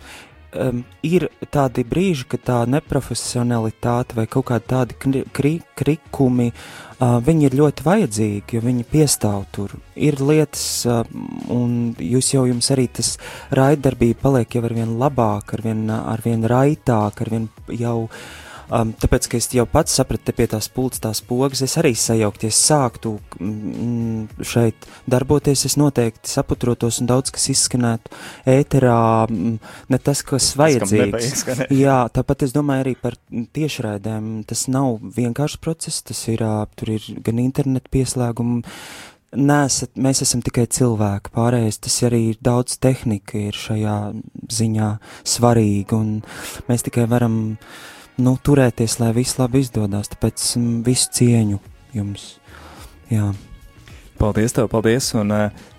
[0.55, 7.17] um, ir tādi brīži, kad tā neprofesionalitāte vai kaut kādi tādi kri, kri, krikumi, uh,
[7.23, 9.77] viņi ir ļoti vajadzīgi, jo viņi piestāv tur.
[9.95, 11.03] Ir lietas, uh,
[11.53, 13.15] un jūs jau jums arī tas
[13.55, 17.99] raidarbība paliek jau ar vien labāk, ar vien, ar vien raitāk, ar vien jau.
[18.67, 22.57] Um, tāpēc, ka es jau pats sapratu, pie tās pults, tās pogas, es arī sajaukties
[22.67, 28.11] sāktu mm, šeit darboties, es noteikti saputrotos un daudz kas izskanētu
[28.51, 28.99] ēterā,
[29.31, 29.55] mm,
[29.87, 31.45] ne tas, kas vajadzīgs.
[31.71, 34.29] Jā, tāpat es domāju arī par tiešraidēm.
[34.51, 36.43] Tas nav vienkāršs process, tas ir,
[36.75, 38.65] tur ir gan internetu pieslēgumu.
[39.37, 43.99] Nesat, mēs esam tikai cilvēki, pārējais tas arī ir daudz tehnika, ir šajā
[44.59, 44.95] ziņā
[45.27, 47.85] svarīga, un mēs tikai varam uh,
[48.21, 50.11] nu, turēties, lai viss labi izdodas.
[50.13, 51.59] Tāpēc mm, visu cieņu
[51.97, 52.31] jums.
[53.11, 53.31] Jā.
[54.17, 55.11] Paldies, tev, paldies.
[55.17, 55.29] Un,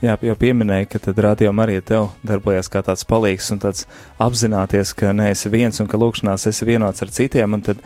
[0.05, 3.89] jā, jau pieminēji, ka tad rādījumā arī tev darbojas kā tāds palīgs un tāds
[4.23, 7.59] apzināties, ka neesi viens un ka lūkšanās esi vienots ar citiem.
[7.67, 7.83] Tad,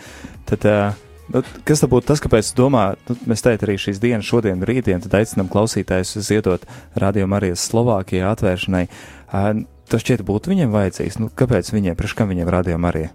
[0.51, 0.69] tad,
[1.33, 5.01] nu, kas tad būtu tas, kāpēc domā, nu, mēs teikt arī šīs dienas, šodien, rītdien,
[5.01, 6.69] tad aicinam klausītājus ziedot
[7.01, 8.87] rādījumā arī Slovākijā atvēršanai.
[9.89, 11.19] Tas šķiet būtu viņiem vajadzīgs.
[11.21, 13.09] Nu, kāpēc viņiem, priekš kam viņiem rādījumā arī?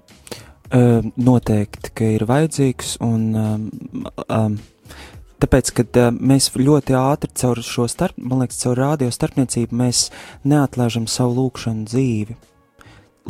[0.68, 4.56] Uh, noteikti, ka ir vajadzīgs, un um,
[5.40, 10.10] tāpēc, kad uh, mēs ļoti ātri caur šo starp, man liekas, caur rādio starpniecību mēs
[10.44, 12.36] neatlaižam savu lūkšanu dzīvi.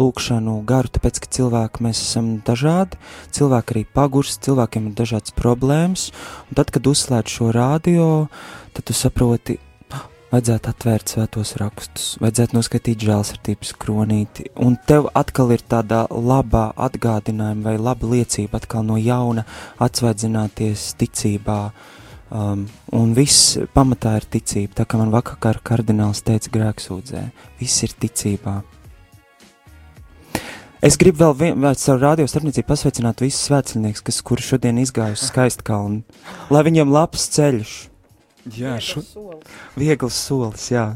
[0.02, 2.98] Lūkšanu garu, tāpēc, ka cilvēki mēs esam dažādi,
[3.38, 6.10] cilvēki arī pagurs, cilvēkiem ir dažādas problēmas,
[6.50, 8.10] un tad, kad uzslēdz šo rādio,
[8.74, 9.60] tad tu saproti,
[10.32, 17.70] vajadzētu atvērt svētos rakstus, vajadzētu noskatīt žēlsirdības kronīti, un tev atkal ir tāda laba atgādinājuma
[17.70, 19.46] vai laba liecība atkal no jauna
[19.84, 21.60] atsvaidzināties ticībā,
[22.30, 27.28] um, un viss pamatā ir ticība, tā kā man vakar kardināls teica grēksūdzē,
[27.62, 28.62] viss ir ticībā.
[30.78, 36.04] Es gribu vēl vienu savu radio starpniecību pasveicināt visus svētceļniekus, kas kur šodien izgājuši skaistkalnu,
[36.54, 37.78] lai viņiem labs ceļš.
[38.56, 39.04] Jā, šo...
[39.80, 40.70] viegls solis.
[40.72, 40.90] Jā,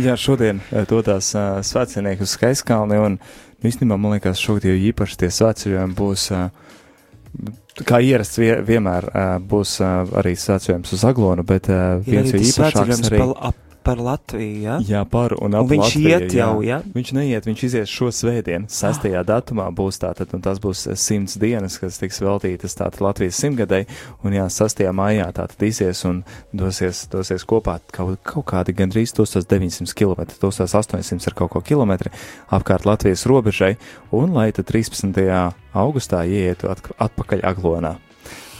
[0.00, 3.18] jā šodien dodas uh, svētceļnieki uz Skaiskalni, un
[3.66, 6.28] īstenībā man liekas, šogad jau īpaši tie svētceļojumi būs.
[6.34, 6.68] Uh,
[7.86, 12.40] Kā ierasts, vie, vienmēr uh, būs uh, arī svētceļojums uz Aglonu, bet uh, viens jau
[12.42, 13.20] īpašāks arī.
[13.38, 14.60] Ap par Latviju.
[14.62, 14.78] Ja?
[14.84, 16.08] Jā, par un ap un viņš Latviju.
[16.10, 16.80] iet jau, jā.
[16.80, 16.92] ja?
[16.94, 19.06] Viņš neiet, viņš izies šo svētdienu, 6.
[19.28, 23.84] datumā būs tātad, un tas būs simts dienas, kas tiks veltītas tātad Latvijas simtgadai,
[24.26, 24.84] un jā, 6.
[24.96, 26.22] maijā tātad izies un
[26.52, 32.12] dosies, dosies kopā kaut, kaut kādi gandrīz 1900 km, 1800 ar kaut ko kilometri
[32.52, 33.74] apkārt Latvijas robežai,
[34.12, 35.24] un lai tad 13.
[35.72, 37.96] augustā ieietu atpakaļ Aglonā.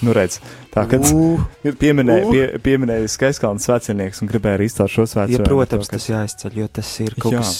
[0.07, 0.39] Nu, redz,
[0.73, 1.43] tā kā Uh,
[1.83, 2.31] pieminēja, uh.
[2.33, 5.49] pie, pieminēja Skaiskalnas svētceļnieks un gribēja arī izcelt šo ja, svētceļojumu.
[5.51, 7.53] protams, to, ka- tas jāizceļ, jo tas ir kaut Jā, kas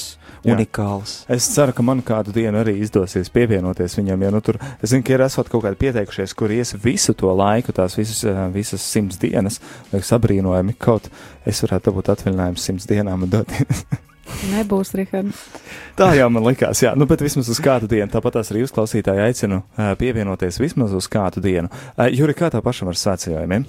[0.47, 0.55] jā.
[0.55, 1.15] unikāls.
[1.37, 5.05] Es ceru, ka man kādu dienu arī izdosies pievienoties viņam, jo nu, tur es zinu,
[5.05, 8.81] ka ir esot kaut kādi pieteikušies, kur ies visu to laiku, tās visas, eh, visas
[8.89, 9.61] simts dienas,
[9.93, 11.11] liekas, abrīnojami, kaut
[11.45, 13.85] es varētu dabūt atvaļinājumu simts dienām un doties.
[14.51, 15.35] Nebūs, Rihard.
[15.99, 18.09] Tā jau man likās, jā, nu, bet vismaz uz kādu dienu.
[18.13, 21.71] Tāpat arī uzklausītāji aicinu uh, pievienoties vismaz uz kādu dienu.
[21.93, 23.67] Uh, Juri, kā tā pašam ar svētceļojumiem?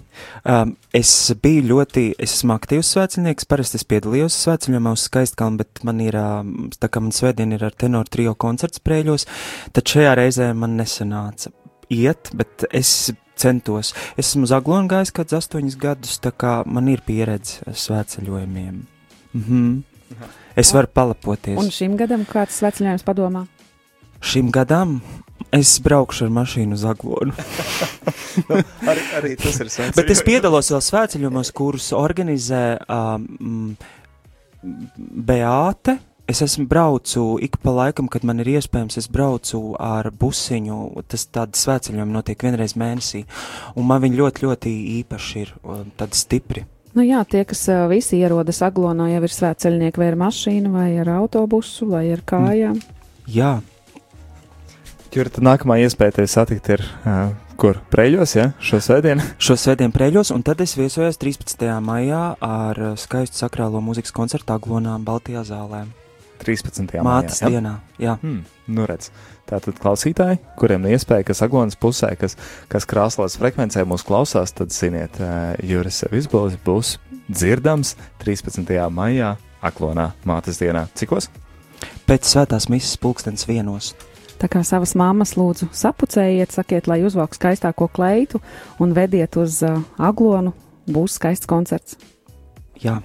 [0.48, 5.84] Um, es biju ļoti, es esmu aktīvs svētceļnieks, parasti es piedalījos svētceļojumā uz skaistkalnu, bet
[5.88, 9.28] man ir, um, tā kā man svētdien ir ar tenoru trio koncerts prēļos,
[9.76, 11.52] tad šajā reizē man nesanāca
[11.92, 13.94] iet, bet es centos.
[14.16, 18.84] Es esmu uz Aglonu gājis kādus astoņus gadus, tā kā man ir pieredze svētceļojumiem.
[19.34, 19.72] Mhm.
[20.56, 21.58] Es varu palapoties.
[21.60, 23.46] Un šim gadam kāds sveceļojums padomā?
[24.22, 25.00] Šim gadam
[25.56, 27.34] es braukšu ar mašīnu uz Aglonu.
[28.92, 29.98] arī, arī tas ir svētceļojums.
[29.98, 33.74] Bet es piedalos vēl svētceļojumos, kurus organizē um,
[34.62, 35.98] Beāte.
[36.30, 40.78] Es esmu braucu ik pa laikam, kad man ir iespējams, es braucu ar busiņu.
[41.12, 43.26] Tas tāds svētceļojums notiek vienreiz mēnesī,
[43.76, 46.68] un man viņi ļoti, ļoti īpaši ir um, tādi stipri.
[46.98, 50.90] Nu jā, tie, kas uh, visi ierodas Aglonā, jau ir svētceļnieki vai ar mašīnu, vai
[51.00, 52.82] ar autobusu, vai ar kājām.
[53.32, 53.60] Jā,
[55.12, 59.26] Tur tad nākamā iespēja te satikt ir, uh, kur preļos, ja, šo svētdienu.
[59.46, 61.66] šo svētdienu prēļos, un tad es viesojos 13.
[61.84, 65.84] maijā ar uh, skaistu sakrālo mūzikas koncertu Aglonā, Baltijā zālē.
[66.40, 66.96] 13.
[67.04, 68.16] Mātes maijā, dienā, jā.
[68.24, 69.12] Hmm, nu redz.
[69.50, 72.38] Tātad klausītāji, kuriem ir iespēja, kas Aglonas pusē, kas,
[72.72, 75.18] kas krāslas frekvencē mūs klausās, tad ziniet,
[75.68, 76.96] Juris Visbols būs
[77.32, 78.64] dzirdams 13.
[78.94, 80.88] maijā Aglonā mātes dienā.
[80.96, 81.30] Cikos?
[82.08, 83.94] Pēc svētās misijas pulkstens vienos.
[84.42, 88.42] Tā kā savas mammas lūdzu sapucējiet, sakiet, lai uzvelk skaistāko kleitu
[88.82, 90.56] un vediet uz uh, aglonu,
[90.90, 92.00] būs skaists koncerts.
[92.82, 92.98] Jā.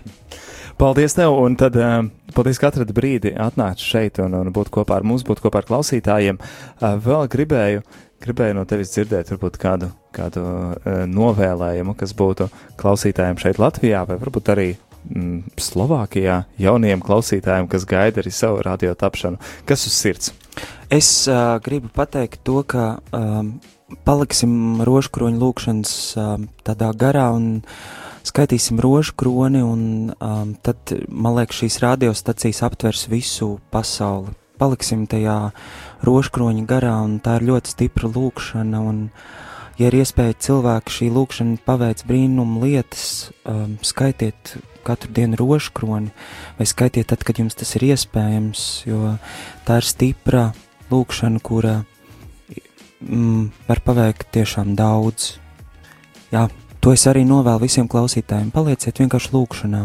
[0.77, 4.99] Paldies tev, un tad um, paldies, ka atradi brīdi atnāc šeit un, un būt kopā
[4.99, 6.37] ar mums, būt kopā ar klausītājiem.
[6.37, 7.85] Uh, vēl gribēju,
[8.25, 12.51] gribēju no tevis dzirdēt varbūt kādu, kādu uh, novēlējumu, kas būtu
[12.81, 18.93] klausītājiem šeit Latvijā, vai varbūt arī mm, Slovākijā jauniem klausītājiem, kas gaida arī savu radio
[18.93, 19.41] tapšanu.
[19.69, 20.35] Kas uz sirds?
[20.93, 23.57] Es uh, gribu pateikt to, ka um,
[24.05, 27.63] paliksim rožkroņa lūkšanas um, tādā garā un
[28.27, 34.35] skaitīsim rožu kroni, un um, tad, man liekas, šīs radiostacijas aptvers visu pasauli.
[34.57, 35.51] Paliksim tajā
[36.07, 39.03] rožkroņa garā, un tā ir ļoti stipra lūkšana, un,
[39.77, 44.57] ja ir iespēja cilvēku šī lūkšana paveic brīnumu lietas, um, skaitiet
[44.87, 46.13] katru dienu rožkroni,
[46.59, 49.17] vai skaitiet tad, kad jums tas ir iespējams, jo
[49.67, 50.45] tā ir stipra
[50.93, 51.81] lūkšana, kura
[53.03, 55.35] mm, var paveikt tiešām daudz.
[56.33, 56.47] Jā,
[56.87, 58.53] to es arī novēlu visiem klausītājiem.
[58.55, 59.81] Palieciet vienkārši lūkšanā.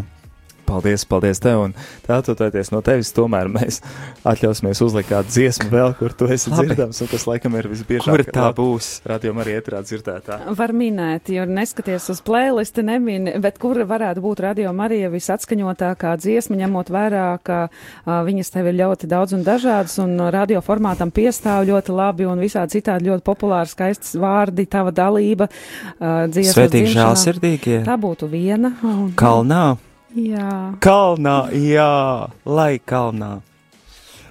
[0.72, 1.74] Paldies, paldies tev, un
[2.06, 3.82] tā attoties no tevis, tomēr mēs
[4.28, 6.70] atļausimies uzlikt kādu dziesmu vēl, kur tu esi Labi.
[6.70, 8.08] dzirdams, un kas laikam ir visbiežāk.
[8.08, 8.88] Kur tā būs?
[9.08, 10.38] Radio arī ietrā dzirdētā.
[10.56, 16.56] Var minēt, jo neskaties uz playlisti, nemin, bet kur varētu būt radio Marija visatskaņotākā dziesma,
[16.62, 21.66] ņemot vērā, ka uh, viņas tev ir ļoti daudz un dažādas, un radio formātam piestāv
[21.68, 25.50] ļoti labi, un visādi citādi ļoti populāri, skaistas vārdi, tava dalība.
[25.98, 27.08] Uh, dziesmas Svētīgi dzimšanā.
[27.12, 27.80] žēlsirdīgie.
[27.84, 28.72] Tā būtu viena.
[28.86, 29.64] Un, Kalnā!
[30.12, 30.76] Jā.
[30.84, 33.40] Kalnā, jā, lai kalnā.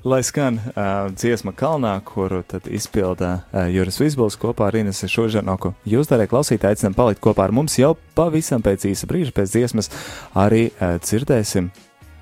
[0.01, 5.75] Lai skan uh, dziesma kalnā, kuru tad izpilda uh, Juris Visbols kopā ar Inesu Šužanoku.
[5.85, 9.91] Jūs, darbie klausītāji, aicinām palikt kopā ar mums jau pavisam pēc īsa brīža, pēc dziesmas
[10.33, 11.69] arī uh, dzirdēsim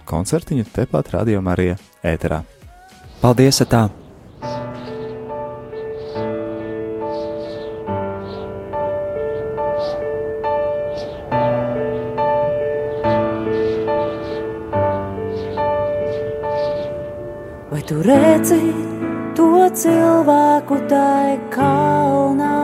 [0.10, 2.44] koncertiņu tepat Radio Marija ēterā.
[3.24, 3.88] Paldies, tā!
[17.80, 18.60] Vai tu redzi
[19.40, 22.58] to cilvēku tai kalnā?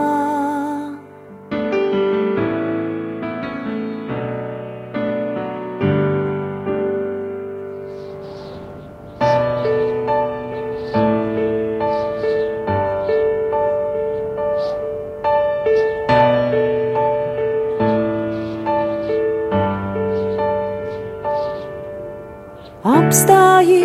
[22.83, 23.84] Apstājies,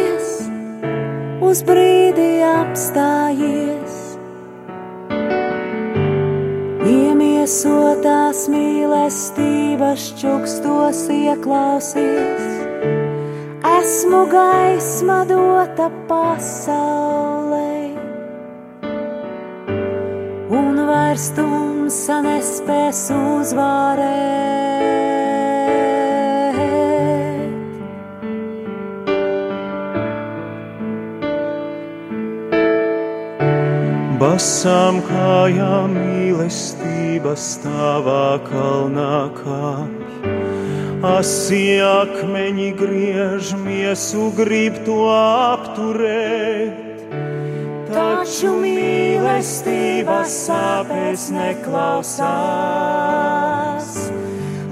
[1.50, 3.94] uz brīdi apstājies,
[6.86, 12.46] iemiesotās mīlestības čukstos ieklausies.
[13.72, 17.74] Esmu gaisma dota pasaulē,
[20.60, 24.59] un vairs tumsa nespēs uzvarēt.
[34.40, 40.30] Basām kājām mīlestības stāvā kalnā kāpj.
[41.04, 47.04] Asi akmeņi griež miesu, grib to apturēt.
[47.92, 52.24] Taču mīlestības sāpēs neklausās.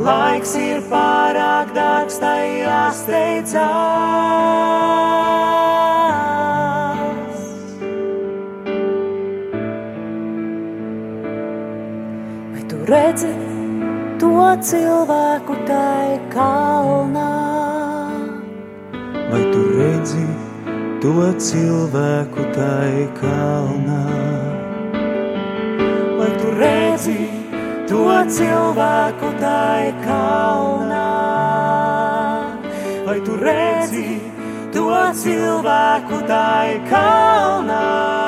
[0.01, 3.69] Laiks ir pārāk dārgs, tai jāsteidzās.
[12.89, 13.33] Redzi
[14.17, 14.33] to
[14.65, 17.33] cilvēku tai kalnā?
[19.29, 20.25] Vai tu redzi
[21.03, 24.05] to cilvēku tai kalnā?
[26.17, 27.19] Vai tu redzi
[27.91, 28.07] to
[28.39, 31.05] cilvēku tai kalnā?
[33.05, 34.17] Vai tu redzi
[34.73, 38.28] to cilvēku tai kalnā?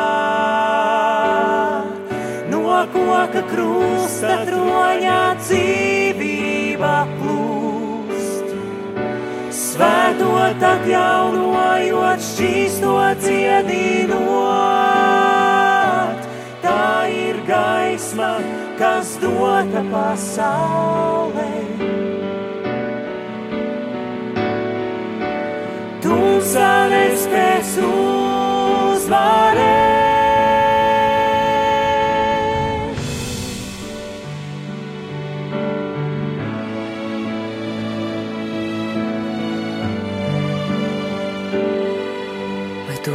[3.11, 8.53] No koka krusta troņā dzīvība plūst.
[9.51, 14.31] Svētot atjaunojot, šķīstot dziedinot.
[16.63, 18.31] Tā ir gaisma,
[18.79, 21.51] kas dota pasaulē.
[26.07, 27.91] Tumsa nespēj tu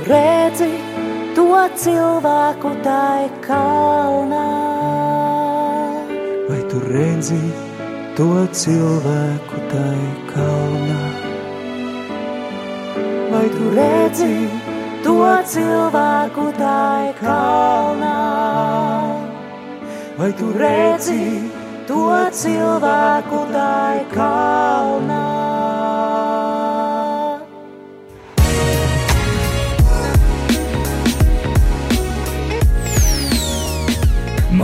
[0.06, 0.70] redzi
[1.34, 4.50] to cilvēku tai kalnā?
[6.46, 7.42] Vai tu redzi
[8.18, 11.02] to cilvēku tai kalnā?
[13.34, 14.34] Vai tu redzi
[15.04, 15.16] to
[15.54, 18.20] cilvēku tai kalnā?
[20.20, 21.50] Vai tu redzi
[21.90, 22.06] to
[22.44, 25.45] cilvēku tai kalnā?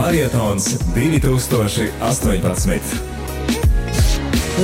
[0.02, 2.80] Marietons 2018.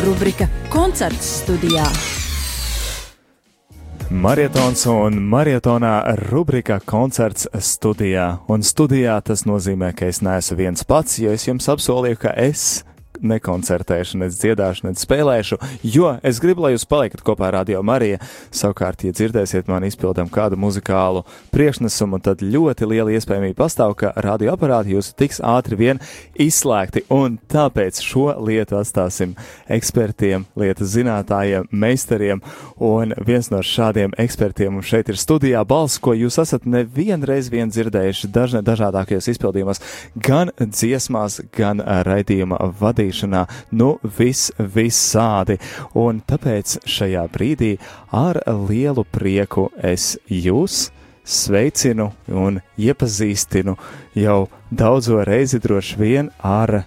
[0.05, 1.85] Rubrika Koncerts studijā.
[4.11, 8.43] Marietons un marietonā rubrika koncerts studijā.
[8.51, 12.83] Un studijā tas nozīmē, ka es neesmu viens pats, jo es jums apsolīju, ka es
[13.23, 18.19] nekoncertēšu, ne dziedāšu, ne spēlēšu, jo es gribu, lai jūs paliekat kopā ar Radio Mariju.
[18.55, 24.95] Savukārt, ja dzirdēsiet man izpildām kādu muzikālu priekšnesumu, tad ļoti liela iespējamība pastāv, ka radioaparāti
[24.97, 26.03] jūs tiks ātri vien
[26.39, 29.35] izslēgti, un tāpēc šo lietu atstāsim
[29.73, 32.43] ekspertiem, lietas zinātājiem, meistariem,
[32.77, 37.73] un viens no šādiem ekspertiem mums šeit ir studijā balss, ko jūs esat nevienreiz vien
[37.73, 39.83] dzirdējuši dažne, dažādākajos izpildījumos,
[40.15, 45.59] gan dziesmās, gan raidījuma vadībā darīšanā, nu, vis, visādi.
[45.95, 47.79] Un tāpēc šajā brīdī
[48.13, 50.91] ar lielu prieku es jūs
[51.25, 53.77] sveicinu un iepazīstinu
[54.17, 56.85] jau daudzo reizi droši vien ar.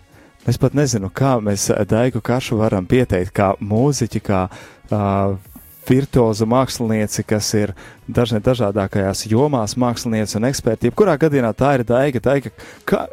[0.47, 5.35] Es pat nezinu, kā mēs Daigu Kašu varam pieteikt, kā mūziķi, kā uh,
[5.85, 7.75] virtuozu mākslinieci, kas ir
[8.09, 10.89] dažne dažādākajās jomās mākslinieci un eksperti.
[10.89, 12.49] Jebkurā gadījumā tā ir Daiga, Daiga,
[12.89, 13.05] kā,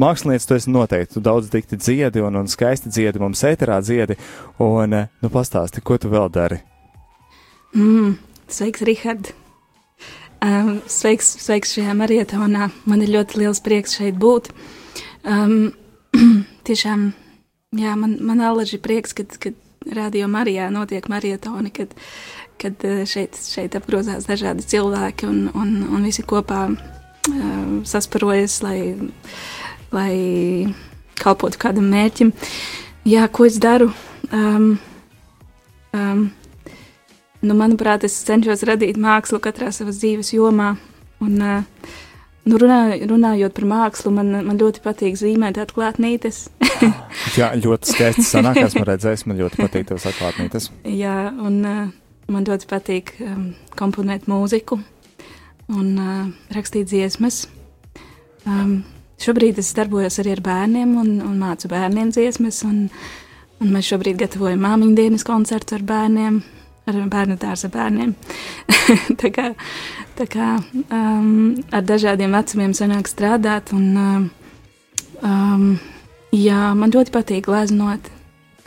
[0.00, 4.16] mākslinieks, tu esi noteikti, tu daudz dikti dziedi un, un skaisti dziedi, mums ēterā dziedi,
[4.62, 6.60] un, eh, nu, pastāsti, ko tu vēl dari?
[7.76, 8.16] Mm,
[8.50, 9.32] sveiks, Rihard!
[10.40, 12.70] Um, sveiks, sveiks šajā marietonā.
[12.88, 14.48] Man ir ļoti liels prieks šeit būt.
[15.28, 15.74] Um,
[16.68, 17.10] tiešām,
[17.76, 19.58] jā, man, man alaži prieks, kad, kad
[19.92, 21.92] Radio Marijā notiek marietoni, kad,
[22.60, 28.78] kad eh, šeit, šeit apgrozās dažādi cilvēki un, un, un visi kopā um, sasparojas, lai
[29.94, 30.74] lai
[31.20, 32.32] kalpotu kādam mērķim.
[33.08, 33.90] Jā, ko es daru?
[34.32, 34.74] Um,
[35.96, 36.28] um,
[37.42, 40.74] nu, manuprāt, es cenšos radīt mākslu katrā savas dzīves jomā.
[41.20, 41.94] Un, uh,
[42.48, 46.46] nu, runāj, runājot par mākslu, man, man ļoti patīk zīmēt atklātnītes.
[47.38, 50.70] Jā, ļoti skaisti sanāk, esmu redzējis, man ļoti patīk tavas atklātnītes.
[50.88, 51.82] Jā, un uh,
[52.30, 54.80] man ļoti patīk um, komponēt mūziku
[55.70, 56.24] un uh,
[56.54, 57.44] rakstīt dziesmas.
[58.48, 58.80] Um,
[59.20, 62.62] Šobrīd es darbojos arī ar bērniem un, un mācu bērniem dziesmas.
[62.68, 62.86] Un,
[63.60, 66.40] un mēs šobrīd gatavojam māmiņu dienas koncertu ar bērniem,
[66.88, 68.14] ar bērnu dārza bērniem.
[69.20, 69.50] tā kā,
[70.16, 70.52] tā kā
[70.86, 73.74] um, ar dažādiem vecumiem sanāk strādāt.
[73.76, 74.30] Un, um,
[75.20, 75.68] um,
[76.32, 78.08] jā, man ļoti patīk gleznot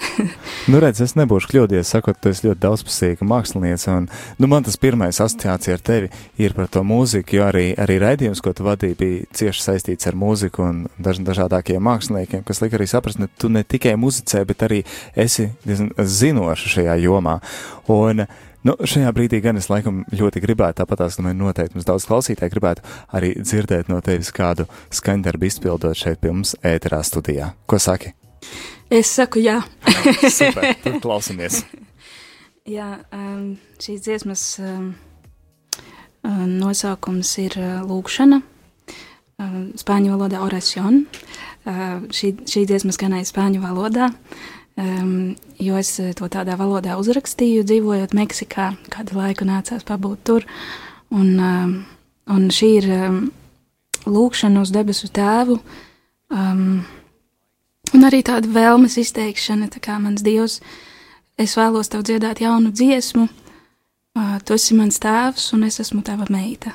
[0.72, 4.08] nu, redz, es nebūšu kļūdījies, sakot, tu esi ļoti daudzpusīga mākslinieca, un,
[4.42, 8.42] nu, man tas pirmais asociācija ar tevi ir par to mūziku, jo arī, arī raidījums,
[8.44, 12.90] ko tu vadīji, bija cieši saistīts ar mūziku un daž, dažādākiem māksliniekiem, kas liek arī
[12.90, 14.82] saprast, ka tu ne tikai muzicē, bet arī
[15.16, 17.40] esi diezgan zinoša šajā jomā.
[17.94, 18.28] Un,
[18.64, 22.54] Nu, šajā brīdī gan es laikam ļoti gribētu, tāpat tās, domāju, noteikti mums daudz klausītāji
[22.54, 27.52] gribētu arī dzirdēt no tevis kādu skaņdarbu izpildot šeit pie mums ēterā studijā.
[27.68, 28.14] Ko saki?
[28.94, 29.56] Es saku, jā.
[30.30, 31.64] Super, klausamies.
[32.70, 34.92] jā, um, šīs dziesmas um,
[36.22, 38.40] um, nosaukums ir uh, Lūkšana,
[39.42, 41.08] um, spāņu valodā oracion.
[41.66, 44.12] Uh, šī, šī dziesma skanēja spāņu valodā,
[44.78, 50.46] um, jo es to tādā valodā uzrakstīju, dzīvojot Meksikā, kādu laiku nācās pabūt tur.
[51.10, 51.78] Un, um,
[52.30, 53.24] un šī ir um,
[54.06, 55.64] lūkšana uz debesu tēvu.
[56.30, 56.84] Um,
[57.94, 60.60] Un arī tāda vēlmes izteikšana, tā kā mans dievs,
[61.38, 63.28] es vēlos tev dziedāt jaunu dziesmu,
[64.46, 66.74] tu esi mans tēvs un es esmu tava meita.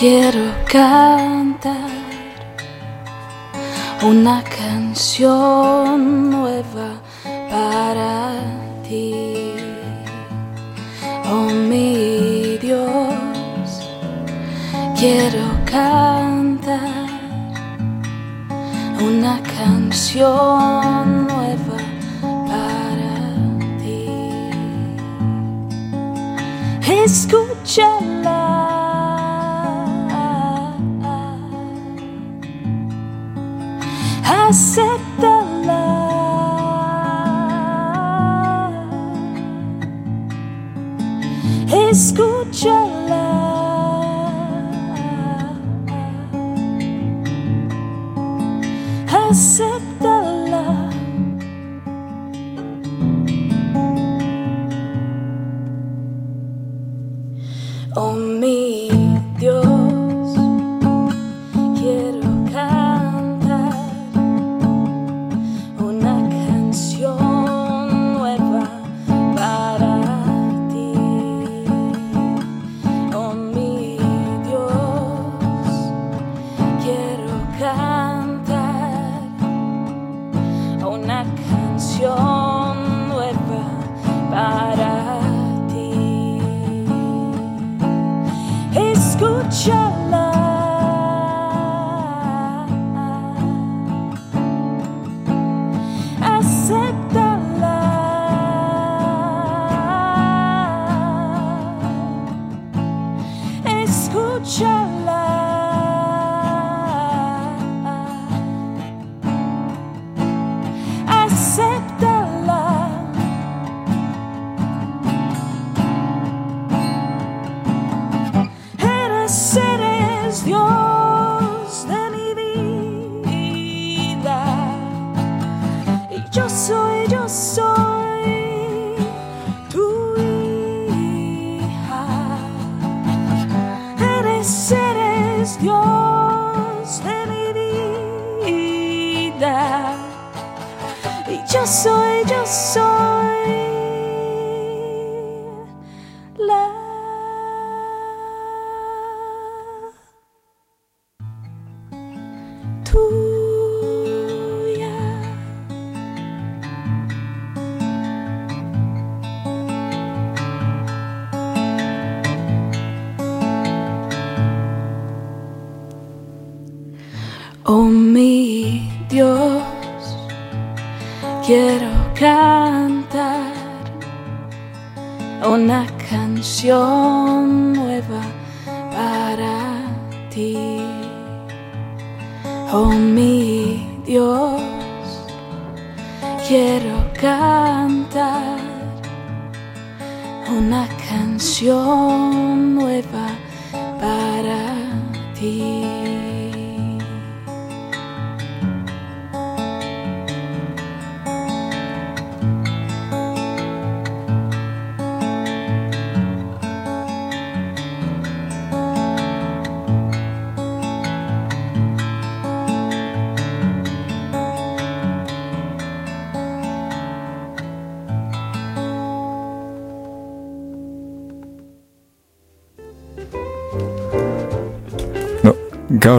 [0.00, 1.76] Quiero cantar
[4.02, 5.69] una canción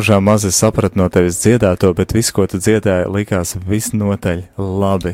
[0.01, 5.11] gaužā maz es sapratu no tevis dziedāto, bet viss, ko tu dziedāji, likās visnotaļ labi.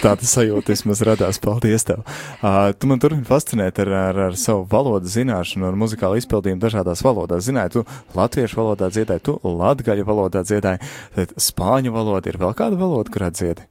[0.00, 1.36] Tāda sajūta vismaz radās.
[1.36, 1.84] Paldies!
[1.84, 2.00] Tev.
[2.40, 7.04] Uh, tu man turpini fascinēt ar, ar, ar savu valodu zināšanu un muzikālu izpildījumu dažādās
[7.04, 7.44] valodās.
[7.44, 10.80] Zināji, tu latviešu valodā dziedāji, tu latgaļu valodā dziedāji,
[11.18, 13.68] tad spāņu valoda ir vēl kāda valoda, kurā dziedi?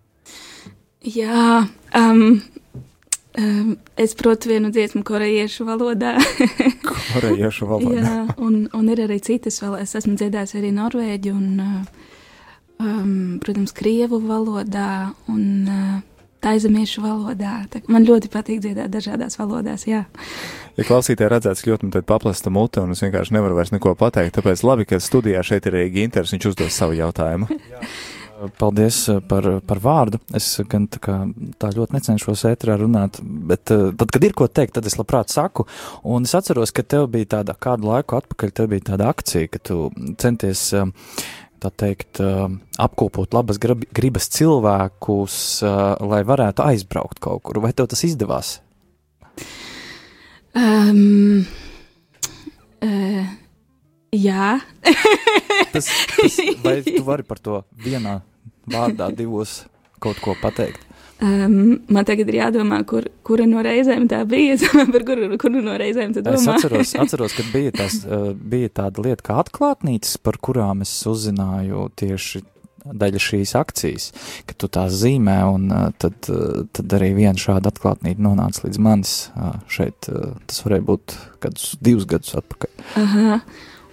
[1.09, 1.63] Jā,
[1.97, 2.37] um,
[3.39, 6.15] um, es protu vienu dziesmu korejiešu valodā.
[7.13, 8.03] Korejiešu valodā.
[8.03, 9.79] Jā, un, un ir arī citas vēl.
[9.83, 11.49] Es esmu dziedājis arī norvēģi un,
[12.81, 13.11] um,
[13.43, 15.99] protams, krievu valodā un uh,
[16.41, 17.61] taizemiešu valodā.
[17.71, 20.05] Tā, man ļoti patīk dziedāt dažādās valodās, jā.
[20.77, 24.37] Ja klausītāji redzēts, ļoti man te paplasta mute, un es vienkārši nevaru vairs neko pateikt,
[24.39, 27.51] tāpēc labi, ka studijā šeit ir arī Ginters, viņš uzdos savu jautājumu.
[28.57, 30.19] Paldies eh, par, par vārdu.
[30.37, 31.17] Es gan tā, kā,
[31.61, 35.33] tā ļoti necenšos ētrā runāt, bet uh, tad, kad ir ko teikt, tad es labprāt
[35.33, 35.67] saku.
[36.07, 39.61] Un es atceros, ka tev bija tāda kādu laiku atpakaļ, tev bija tāda akcija, ka
[39.69, 39.83] tu
[40.21, 40.71] centies.
[40.73, 40.89] Uh,
[41.61, 42.17] tā teikt,
[42.81, 45.35] apkopot labas grib, gribas cilvēkus,
[46.09, 47.59] lai varētu aizbraukt kaut kur.
[47.61, 48.55] Vai tev tas izdevās?
[50.57, 51.45] Um,
[52.81, 53.29] uh,
[54.09, 54.57] jā.
[55.77, 58.17] tas, tas, vai tu vari par to vienā
[58.69, 59.61] vārdā, divos
[60.01, 60.87] kaut ko pateikt?
[61.21, 64.55] Um, man tagad ir jādomā, kur, kura no reizēm tā bija.
[64.93, 66.39] par kuru, kuru no reizēm tu domā?
[66.39, 70.95] Es atceros, atceros ka bija, tās, uh, bija tāda lieta kā atklātnītes, par kurām es
[71.09, 72.41] uzzināju tieši
[72.81, 74.07] daļa šīs akcijas,
[74.49, 78.81] ka tu tās zīmē, un uh, tad, uh, tad arī viena šāda atklātnīte nonāca līdz
[78.81, 79.15] manis
[79.69, 80.09] šeit.
[80.09, 82.87] Tas varēja būt kādus divus gadus atpakaļ.
[83.03, 83.43] Aha.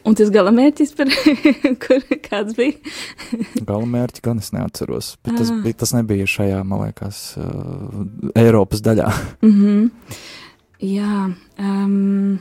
[0.06, 1.10] Un tas galamērķis, par
[1.84, 2.76] kur kāds bija?
[3.70, 5.62] galamērķi gan es neatceros, bet tas, ah.
[5.64, 8.04] bija, tas nebija šajā, man liekas, uh,
[8.38, 9.08] Eiropas daļā.
[9.46, 9.90] mm -hmm.
[10.78, 11.34] Jā.
[11.58, 12.38] Um,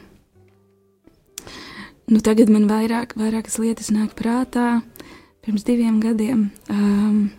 [2.08, 4.82] nu tagad man vairāk, vairākas lietas nāk prātā.
[5.42, 7.32] Pirms diviem gadiem um,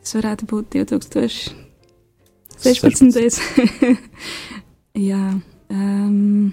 [0.00, 1.52] tas varētu būt 2016.
[2.62, 3.40] 16.
[4.94, 5.40] Jā.
[5.68, 6.52] Um,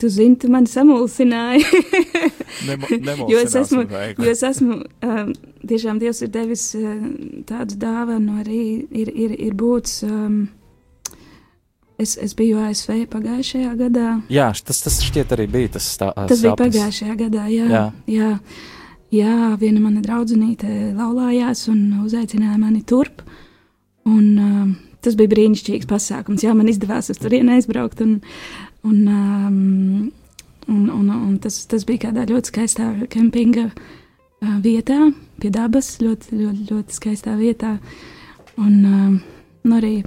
[0.00, 1.64] Tu zini, tu mani samulsināji.
[3.04, 3.82] Nemo, jo es esmu,
[4.16, 5.34] jo es esmu um,
[5.68, 6.94] tiešām Dievs ir devis uh,
[7.48, 9.98] tādu dāvanu, arī ir, ir, ir būts.
[10.08, 10.38] Um,
[12.00, 14.14] es, es biju ASV pagājušajā gadā.
[14.32, 16.46] Jā, tas, tas šķiet arī bija tas tā, Tas sapnis.
[16.46, 17.68] bija pagājušajā gadā, jā.
[17.68, 17.86] jā.
[18.08, 18.34] jā.
[19.10, 23.24] Jā, viena mana draudzenīte laulājās un uzaicināja mani turp.
[24.06, 26.44] Un, um, tas bija brīnišķīgs pasākums.
[26.46, 28.00] Jā, man izdevās uz turieni aizbraukt.
[28.06, 30.12] Un, uh, Un, um,
[30.68, 35.10] un, un, un tas, tas bija kādā ļoti skaistā kempinga uh, vietā,
[35.40, 37.74] pie dabas, ļoti, ļoti, ļoti skaistā vietā.
[38.60, 39.18] Un um,
[39.68, 39.98] nu arī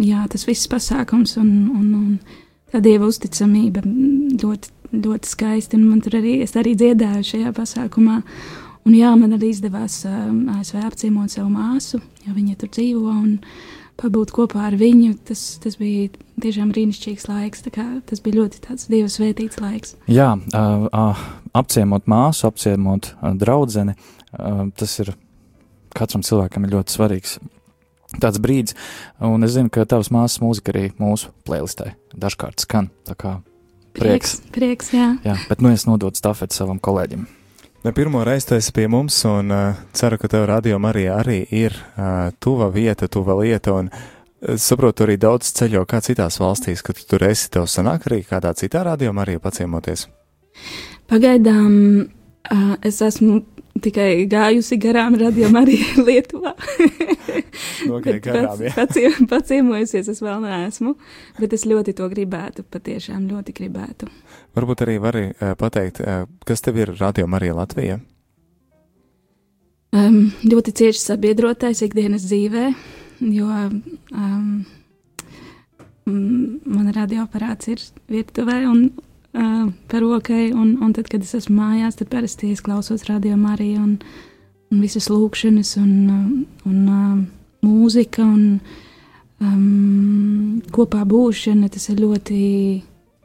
[0.00, 4.72] jā, tas viss pasākums un, un, un tā dieva uzticamība ļoti,
[5.04, 5.76] ļoti skaisti.
[5.76, 8.22] Un man tur arī, arī dziedāju šajā pasākumā.
[8.84, 13.12] Un jā, man arī izdevās um, ASV apciemot savu māsu, jo viņa tur dzīvo.
[13.12, 15.14] Un, uh, pabūt kopā ar viņu.
[15.28, 16.10] Tas, tas bija
[16.42, 17.64] tiešām brīnišķīgs laiks.
[17.64, 19.96] Tas bija ļoti tāds dieva svētīts laiks.
[20.10, 21.26] Jā, uh, uh,
[21.56, 23.86] apciemot māsu, apciemot uh, draugu.
[24.34, 25.14] Uh, tas ir
[25.94, 27.38] katram cilvēkam ir ļoti svarīgs.
[28.22, 28.76] Tāds brīdis,
[29.26, 32.90] un es zinu, ka tavs māsas mūzika arī mūsu playlistē dažkārt skan.
[33.08, 33.40] Prieks.
[33.94, 35.08] Prieks, prieks jā.
[35.26, 35.38] jā.
[35.50, 37.26] Bet nu es nododu stafeti savam kolēģim.
[37.84, 41.74] Ne pirmo reizi esi pie mums, un uh, ceru, ka tev radio Marija arī ir
[41.76, 46.96] uh, tuva vieta, tuva lieta, un uh, saprotu arī daudz ceļo kā citās valstīs, kad
[46.96, 50.06] tu tur esi, tev sanāk arī kādā citā radio Marija paciemoties.
[51.12, 53.42] Pagaidām uh, es esmu
[53.84, 56.54] tikai gājusi garām radījumā arī Lietuvā.
[57.90, 58.72] Nogai garām, jā.
[58.76, 60.94] Paciem, paciemojusies es vēl neesmu,
[61.40, 64.10] bet es ļoti to gribētu, patiešām ļoti gribētu.
[64.56, 68.00] Varbūt arī vari uh, pateikt, uh, kas tev ir radījumā arī Latvija?
[69.94, 72.64] Um, ļoti cieši sabiedrotais ikdienas dzīvē,
[73.30, 74.64] jo um,
[76.04, 78.88] mana radioaparāts ir virtuvē un
[79.34, 83.36] uh, par rokai, un, un tad, kad es esmu mājās, tad parasti es klausos radio
[83.40, 83.94] Mariju un,
[84.72, 85.92] un visas lūkšanas un,
[86.64, 87.20] un uh,
[87.64, 88.60] mūzika un
[89.44, 92.42] um, kopā būšana, tas ir ļoti,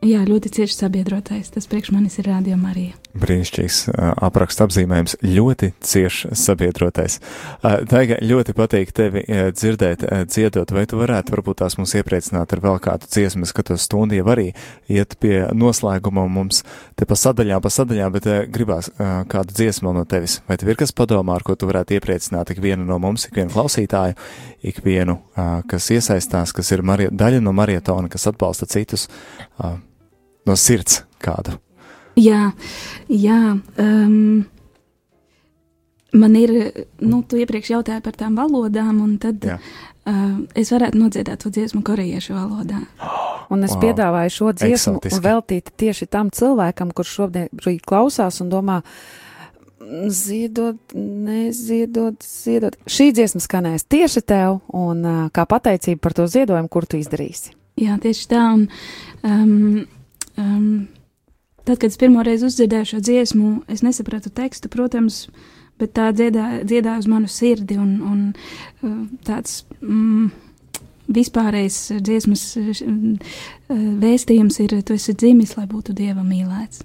[0.10, 1.54] jā, ļoti cieši sabiedrotais.
[1.56, 2.99] Tas priekš manis ir radio Marija.
[3.10, 3.78] Brīnišķīgs
[4.22, 7.16] apraksta apzīmējums, ļoti cieši sabiedrotais.
[7.64, 9.24] Taiga, ļoti patīk tevi
[9.56, 14.20] dzirdēt, dziedot, vai tu varētu varbūt tās mums iepriecināt ar vēl kādu dziesmu, skatos stundu
[14.20, 14.52] jau arī
[14.94, 16.62] iet pie noslēguma mums
[17.00, 20.40] te pa sadaļā, pa sadaļā, bet gribās kādu dziesmu no tevis.
[20.46, 24.20] Vai tev ir kas padomā, ar ko tu varētu iepriecināt ikvienu no mums, ikvienu klausītāju,
[24.70, 25.18] ikvienu,
[25.72, 29.10] kas iesaistās, kas ir daļa no marietona, kas atbalsta citus
[29.58, 31.58] no sirds kādu?
[32.20, 32.50] Jā,
[33.08, 33.42] jā.
[33.80, 34.48] Um,
[36.14, 36.54] man ir,
[37.00, 39.62] nu, tu iepriekš jautāji par tām valodām, un tad uh,
[40.58, 42.84] es varētu nodziedāt to dziesmu korejiešu valodā.
[43.50, 43.82] Un es wow.
[43.82, 45.24] piedāvāju šo dziesmu Eksotiski.
[45.26, 48.76] veltīt tieši tam cilvēkam, kurš šobrīd klausās un domā,
[50.14, 52.78] ziedot, neziedot, ziedot.
[52.86, 57.56] Šī dziesma skanēs tieši tev, un uh, kā pateicība par to ziedojumu, kur tu izdarīsi.
[57.80, 58.46] Jā, tieši tā.
[58.54, 58.68] Un,
[59.26, 59.82] um,
[60.38, 60.70] um,
[61.70, 65.20] Tad, kad es pirmo reizi uzdzirdēju šo dziesmu, es nesapratu tekstu, protams,
[65.78, 69.60] bet tā dziedāja, dziedāja uz manu sirdi un, un uh, tāds.
[69.78, 70.32] Mm,
[71.14, 73.36] Vispārējais dziesmas uh,
[74.02, 76.82] vēstījums ir, tu esi dzimis, lai būtu dieva mīlēts.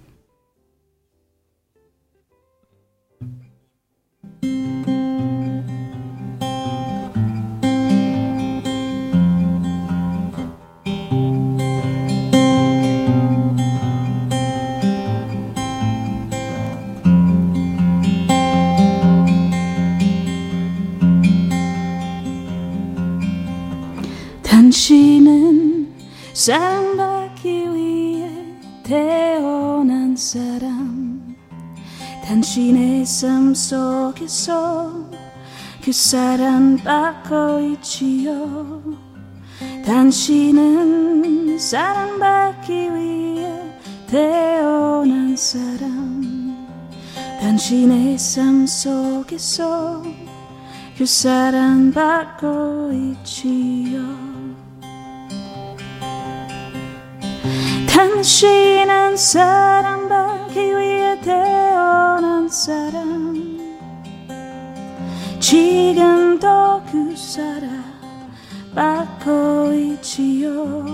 [4.44, 5.03] thank you
[24.64, 25.92] 당신은
[26.32, 28.30] 사랑받기 위해
[28.82, 31.36] 태어난 사람.
[32.24, 35.10] 당신의 삶 속에서
[35.82, 38.82] 그 사랑받고 있지요
[39.84, 43.52] 당신은 사랑받기 위해
[44.06, 46.56] 태어난 사람.
[47.38, 50.02] 당신의 삶 속에서
[50.96, 54.23] 그 사랑받고 있지요
[58.24, 63.34] 당신은 사랑받기 위해 태어난 사람.
[65.38, 67.84] 지금도 그 사람
[68.74, 70.86] 받고 있지요.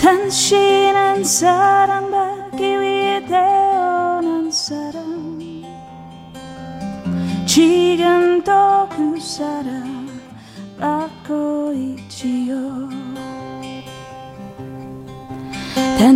[0.00, 5.62] 당신은 사랑받기 위해 태어난 사람.
[7.46, 9.81] 지금도 그 사람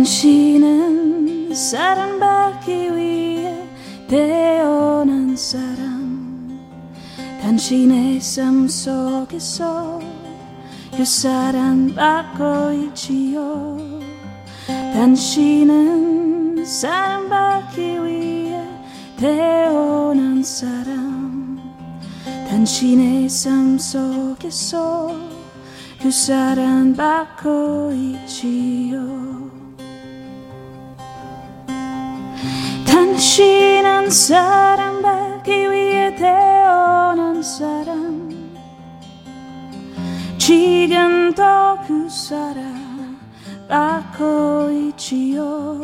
[0.07, 3.67] 당신은 사랑받기 위해
[4.07, 6.57] 태어난 사람.
[7.41, 9.99] 당신의 삶 속에서
[10.95, 13.77] 그 사랑받고 있지요.
[14.93, 18.65] 당신은 사랑받기 위해
[19.17, 21.59] 태어난 사람.
[22.49, 25.11] 당신의 삶 속에서
[26.01, 29.26] 그 사랑받고 있지요.
[33.37, 38.31] 신한 사랑받기 위해 태어난 사람.
[40.39, 41.43] 지금도
[41.85, 43.19] 그 사람
[43.67, 45.79] 낳고 있지요.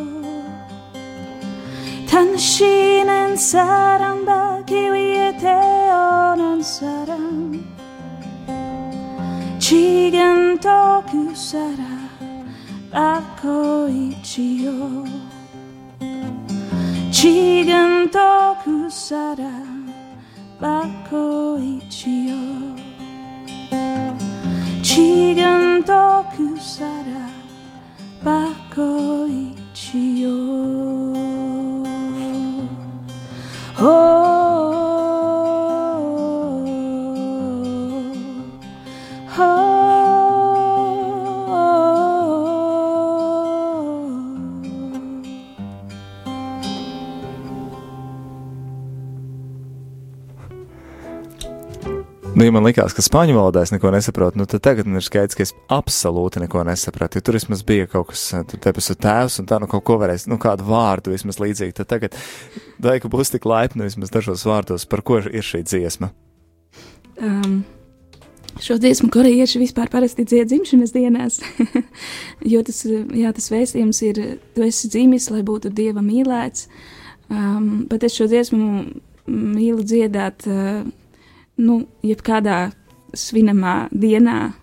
[2.09, 7.63] 당신은 사랑받기 위해 태어난 사람.
[9.59, 12.09] 지금도 그 사람
[12.89, 15.22] 낳고 있지요.
[17.24, 18.19] 시간 더
[18.59, 19.88] 그 사람
[20.59, 22.36] 받고 있지요
[24.84, 27.32] 지금 더그 사람
[28.28, 30.28] 받고 있지요
[33.80, 34.42] oh.
[52.34, 55.36] Nu, ja man likās, ka spāņu valodā es neko nesaprotu, nu, tad tagad ir skaidrs,
[55.38, 57.19] ka es absolūti neko nesapratu.
[57.19, 59.99] Jo tur vismaz bija kaut kas, tur tepas ir tēvs, un tā nu kaut ko
[60.01, 61.75] varēs, nu, kādu vārdu vismaz līdzīgi.
[61.77, 62.17] Tad tagad,
[62.81, 66.09] vai ka būs tik laipni vismaz dažos vārdos, par ko ir šī dziesma?
[67.21, 67.59] Um,
[68.65, 71.38] šo dziesmu korejieši vispār parasti dzied dzimšanas dienās,
[72.55, 74.23] jo tas, jā, tas vēstījums ir,
[74.57, 76.65] tu esi dzimis, lai būtu dieva mīlēts.
[77.29, 78.73] Um, bet es šo dziesmu
[79.29, 80.49] mīlu dziedāt.
[80.49, 80.84] Uh,
[81.61, 82.71] nu, jebkādā
[83.13, 84.53] svinamā dienā,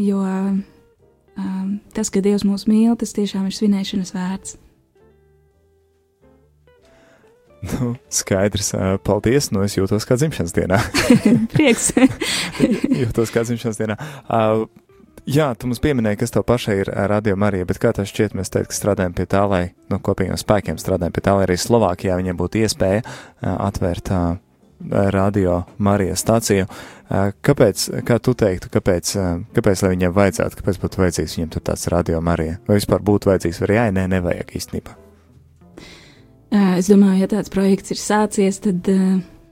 [0.00, 4.58] jo um, tas, ka Dievs mūs mīl, tas tiešām ir svinēšanas vērts.
[7.62, 8.72] Nu, skaidrs,
[9.06, 9.52] paldies.
[9.54, 10.80] Nu, es jūtos kā dzimšanas dienā.
[11.54, 11.92] Prieks.
[13.02, 13.96] jūtos kā dzimšanas dienā.
[14.26, 14.64] Uh,
[15.30, 18.50] jā, tu mums pieminēji, kas tev pašai ir radio Marija, bet kā tas šķiet, mēs
[18.50, 21.58] teikt, ka strādājam pie tā, lai no nu, kopīgiem spēkiem strādājam pie tā, lai arī
[21.60, 24.32] Slovākijā viņiem būtu iespēja uh, atvērt uh,
[24.90, 26.66] radio Marijas stāciju.
[27.44, 29.12] Kāpēc, kā tu teiktu, kāpēc,
[29.52, 32.58] kāpēc lai viņiem vajadzētu, kāpēc būtu vajadzīgs viņiem tur tāds radio Marija?
[32.68, 34.94] Vai vispār būtu vajadzīgs, vai jā, nē, nevajag īstenībā?
[36.78, 38.88] Es domāju, ja tāds projekts ir sācies, tad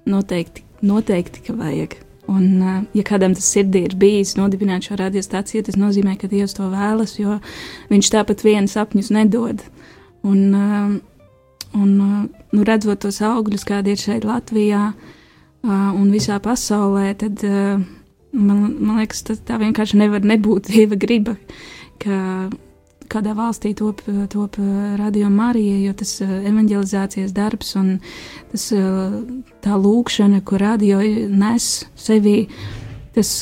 [0.08, 1.98] noteikti, noteikti ka vajag.
[2.30, 2.48] Un,
[2.94, 7.16] ja kādam tas sirdī ir bijis nodibināt šo radiostaciju, tas nozīmē, ka Dievs to vēlas,
[7.18, 7.40] jo
[7.90, 9.64] viņš tāpat vienu sapņus nedod.
[10.24, 10.44] Un,
[11.76, 15.16] un nu, redzot tos augļus, kādi ir šeit Latvijā, uh,
[15.66, 21.36] un visā pasaulē, tad man, man liekas, tas tā vienkārši nevar nebūt dieva griba,
[22.00, 22.48] ka
[23.10, 24.56] kādā valstī top, top
[25.00, 27.96] radio Marija, jo tas evanģelizācijas darbs un
[28.52, 28.68] tas,
[29.64, 31.00] tā lūkšana, ko radio
[31.34, 31.66] nes
[31.98, 32.44] sevī,
[33.16, 33.32] tas,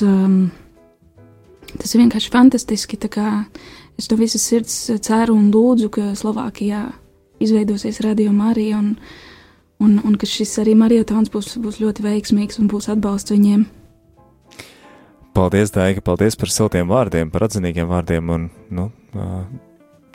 [1.77, 3.01] tas vienkārši fantastiski.
[3.99, 6.87] Es no visas sirds ceru un lūdzu, ka Slovākijā
[7.43, 8.95] izveidosies radio Marija un,
[9.83, 13.67] un, un ka šis arī marietons būs, būs ļoti veiksmīgs un būs atbalsts viņiem.
[15.39, 18.89] Paldies, Daiga, paldies par siltiem vārdiem, par atzinīgiem vārdiem, un nu,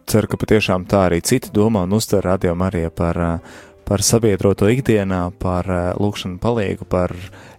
[0.09, 3.19] ceru, ka patiešām tā arī citi domā un uztver radio Mariju par,
[3.87, 7.15] par sabiedroto ikdienā, par lūkšanu palīgu, par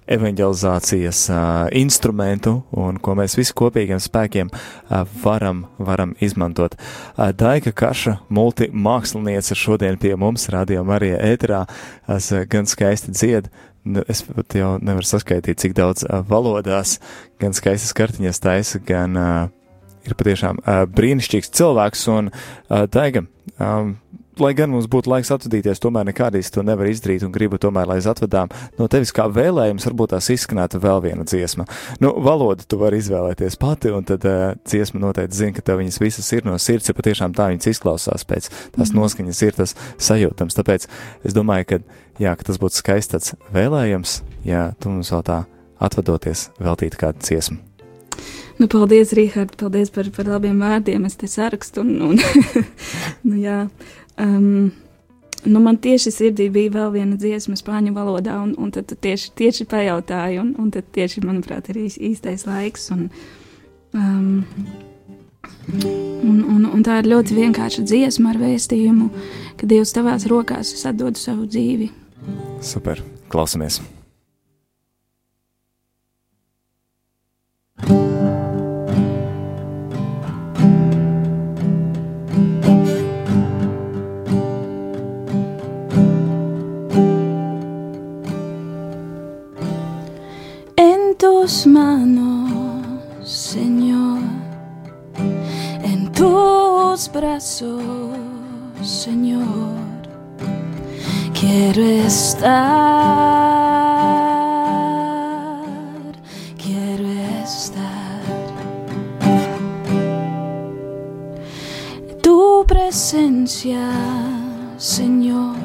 [0.06, 1.38] evanģelizācijas uh,
[1.72, 6.76] instrumentu un ko mēs visi kopīgiem spēkiem uh, varam, varam izmantot.
[7.16, 13.50] Uh, Daika Kaša, multimāksliniece, šodien pie mums, Radio Marija ēterā, uh, gan skaisti dzied,
[13.84, 16.98] ne- es pat jau nevaru saskaitīt, cik daudz uh, valodās
[17.40, 19.34] gan skaistas kartiņas taisa, gan uh,
[20.04, 23.24] ir patiešām uh, brīnišķīgs cilvēks un uh, taiga.
[23.58, 23.96] Um,
[24.40, 27.98] Lai gan mums būtu laiks atvadīties, tomēr nekādīs to nevar izdarīt un gribu tomēr, lai
[28.00, 31.66] atvedām no tevis kā vēlējums, varbūt tās izskanētu vēl viena dziesma.
[32.02, 36.00] Nu, valodu tu vari izvēlēties pati, un tad uh, dziesma noteikti zina, ka tev viņas
[36.02, 38.98] visas ir no sirds, ja patiešām tā viņas izklausās pēc tās Mhm.
[39.00, 40.56] noskaņas ir tas sajūtams.
[40.58, 40.88] Tāpēc
[41.24, 41.78] es domāju, ka,
[42.18, 45.44] jā, ka tas būtu skaists tāds vēlējums, ja tu mums vēl tā
[45.80, 47.58] atvadoties veltītu kādu dziesmu.
[48.54, 51.06] Nu, paldies, Rīhard, paldies par, par labiem vārdiem.
[51.08, 52.20] Es te sarakstu, un, un
[53.28, 53.64] nu, jā.
[54.20, 54.72] Um,
[55.44, 59.66] nu, man tieši sirdī bija vēl viena dziesma spāņu valodā, un, un tad tieši, tieši
[59.70, 62.90] pajautāji, un, un tad tieši, manuprāt, ir īs- īstais laiks.
[62.94, 63.08] Un,
[63.96, 64.44] um,
[65.74, 69.10] un, un, un tā ir ļoti vienkārša dziesma ar vēstījumu,
[69.60, 71.90] ka Dievs tavās rokās es atdodu savu dzīvi.
[72.64, 73.02] Super,
[73.32, 73.82] klausamies!
[91.44, 92.80] Tus manos,
[93.22, 94.22] Señor,
[95.82, 97.82] en tus brazos,
[98.80, 99.76] Señor,
[101.38, 102.54] quiero estar,
[106.56, 107.08] quiero
[107.44, 108.22] estar.
[112.22, 113.90] Tu presencia,
[114.78, 115.56] Señor,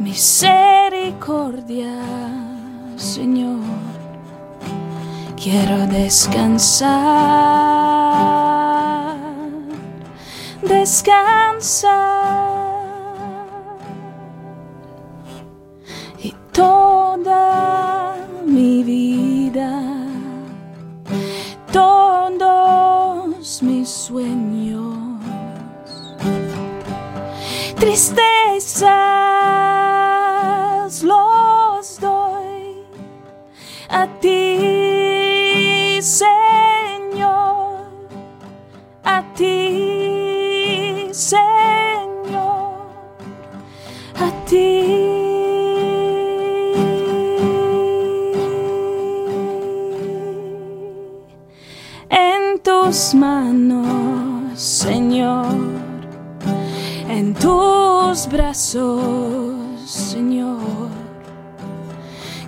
[0.00, 1.94] misericordia,
[2.96, 3.83] Señor,
[5.44, 6.88] quiero descansar,
[10.62, 11.92] descansar.
[16.22, 18.16] Y toda
[18.46, 19.82] mi vida,
[21.70, 24.96] todos mis sueños,
[27.76, 28.94] tristezas
[31.02, 32.82] los doy
[33.90, 35.03] a ti,
[36.04, 37.86] Señor,
[39.02, 42.88] a ti, Señor,
[44.20, 44.84] a ti.
[52.10, 55.56] En tus manos, Señor,
[57.08, 60.90] en tus brazos, Señor,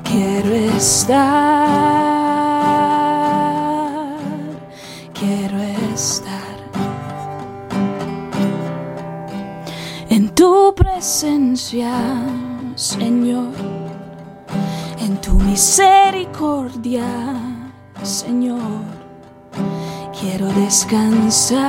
[0.04, 2.05] quiero estar,
[11.06, 11.94] presencia,
[12.74, 13.54] Señor,
[14.98, 17.06] en tu misericordia,
[18.02, 18.82] Señor,
[20.18, 21.60] quiero descansar,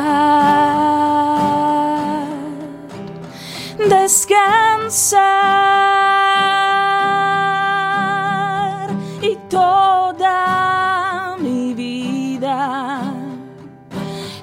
[3.77, 5.29] descansar
[9.21, 13.13] y toda mi vida,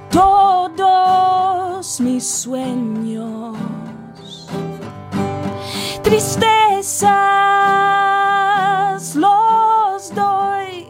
[0.09, 3.34] todos mis sueños,
[6.15, 7.17] tristezas
[9.17, 10.87] los doy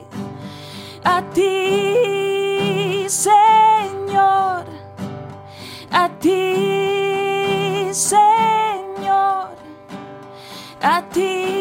[1.03, 4.67] a ti, Señor,
[5.91, 9.49] a ti, Señor,
[10.83, 11.54] a ti,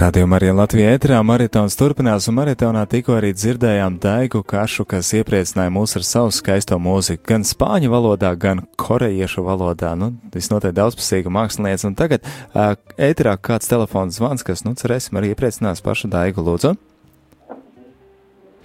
[0.00, 5.68] Radio Marija Latvijā ēterā maratons turpinās, un maratonā tikko arī dzirdējām Daigu Kašu, kas iepriecināja
[5.74, 9.90] mūs ar savu skaisto mūziku, gan spāņu valodā, gan korejiešu valodā.
[10.00, 15.34] Nu, visnotaļ daudzpusīga mākslinieca, un tagad uh, ēterā kāds telefons zvans, kas, nu, cerēsim, arī
[15.34, 16.72] iepriecinās pašu Daigu Lūdzu.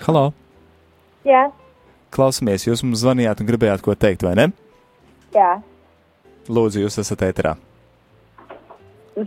[0.06, 0.30] Halo!
[1.28, 1.50] Jā,
[2.16, 4.46] Klausamies, jūs mums zvanījāt un gribējāt ko teikt, vai ne?
[5.36, 5.58] jā.
[6.48, 7.58] Lūdzu, jūs esat ēterā.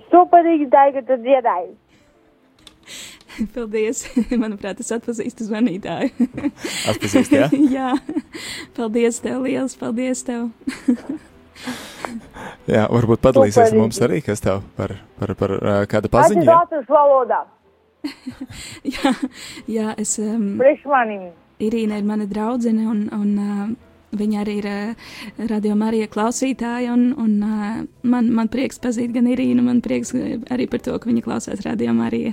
[0.09, 1.69] Superīgs daiga, tu dziedāji.
[3.55, 4.05] Paldies!
[4.43, 6.29] Manuprāt, es atpazīstu zvanītāju.
[6.91, 7.49] Atpazīst, jā?
[7.73, 7.93] jā.
[8.77, 10.49] Paldies tev, liels paldies tev!
[12.71, 16.47] jā, varbūt padalīsies ar mums arī, kas tev par, par, par uh, kādu paziņu.
[16.47, 17.43] Tas ir latviešu valodā.
[18.97, 19.13] jā,
[19.67, 20.15] jā, es.
[20.23, 21.29] Um, Priekš manim.
[21.59, 23.71] Irīna ir mana draudzene un, un uh,
[24.17, 25.09] Viņa arī ir uh,
[25.51, 30.15] radio Marija klausītāja, un, un uh, man, man prieks pazīt gan Irīnu, man prieks
[30.49, 32.33] arī par to, ka viņa klausās radio Marija.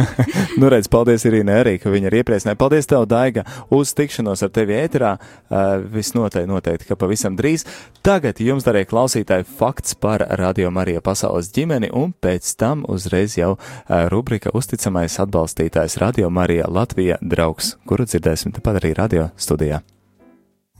[0.60, 2.58] nu, redz, paldies Irīnai arī, ka viņa ir iepriecināta.
[2.60, 3.44] Paldies tev, Daiga,
[3.76, 5.12] uz tikšanos ar tevi ēterā.
[5.20, 7.66] Uh, Visnotaļ noteikti, ka pavisam drīz.
[8.06, 13.52] Tagad jums, darīja klausītāji, fakts par radio Marija pasaules ģimeni, un pēc tam uzreiz jau
[13.58, 19.84] uh, rubrika uzticamais atbalstītājs radio Marija Latvija draugs, kuru dzirdēsim tepat arī radio studijā.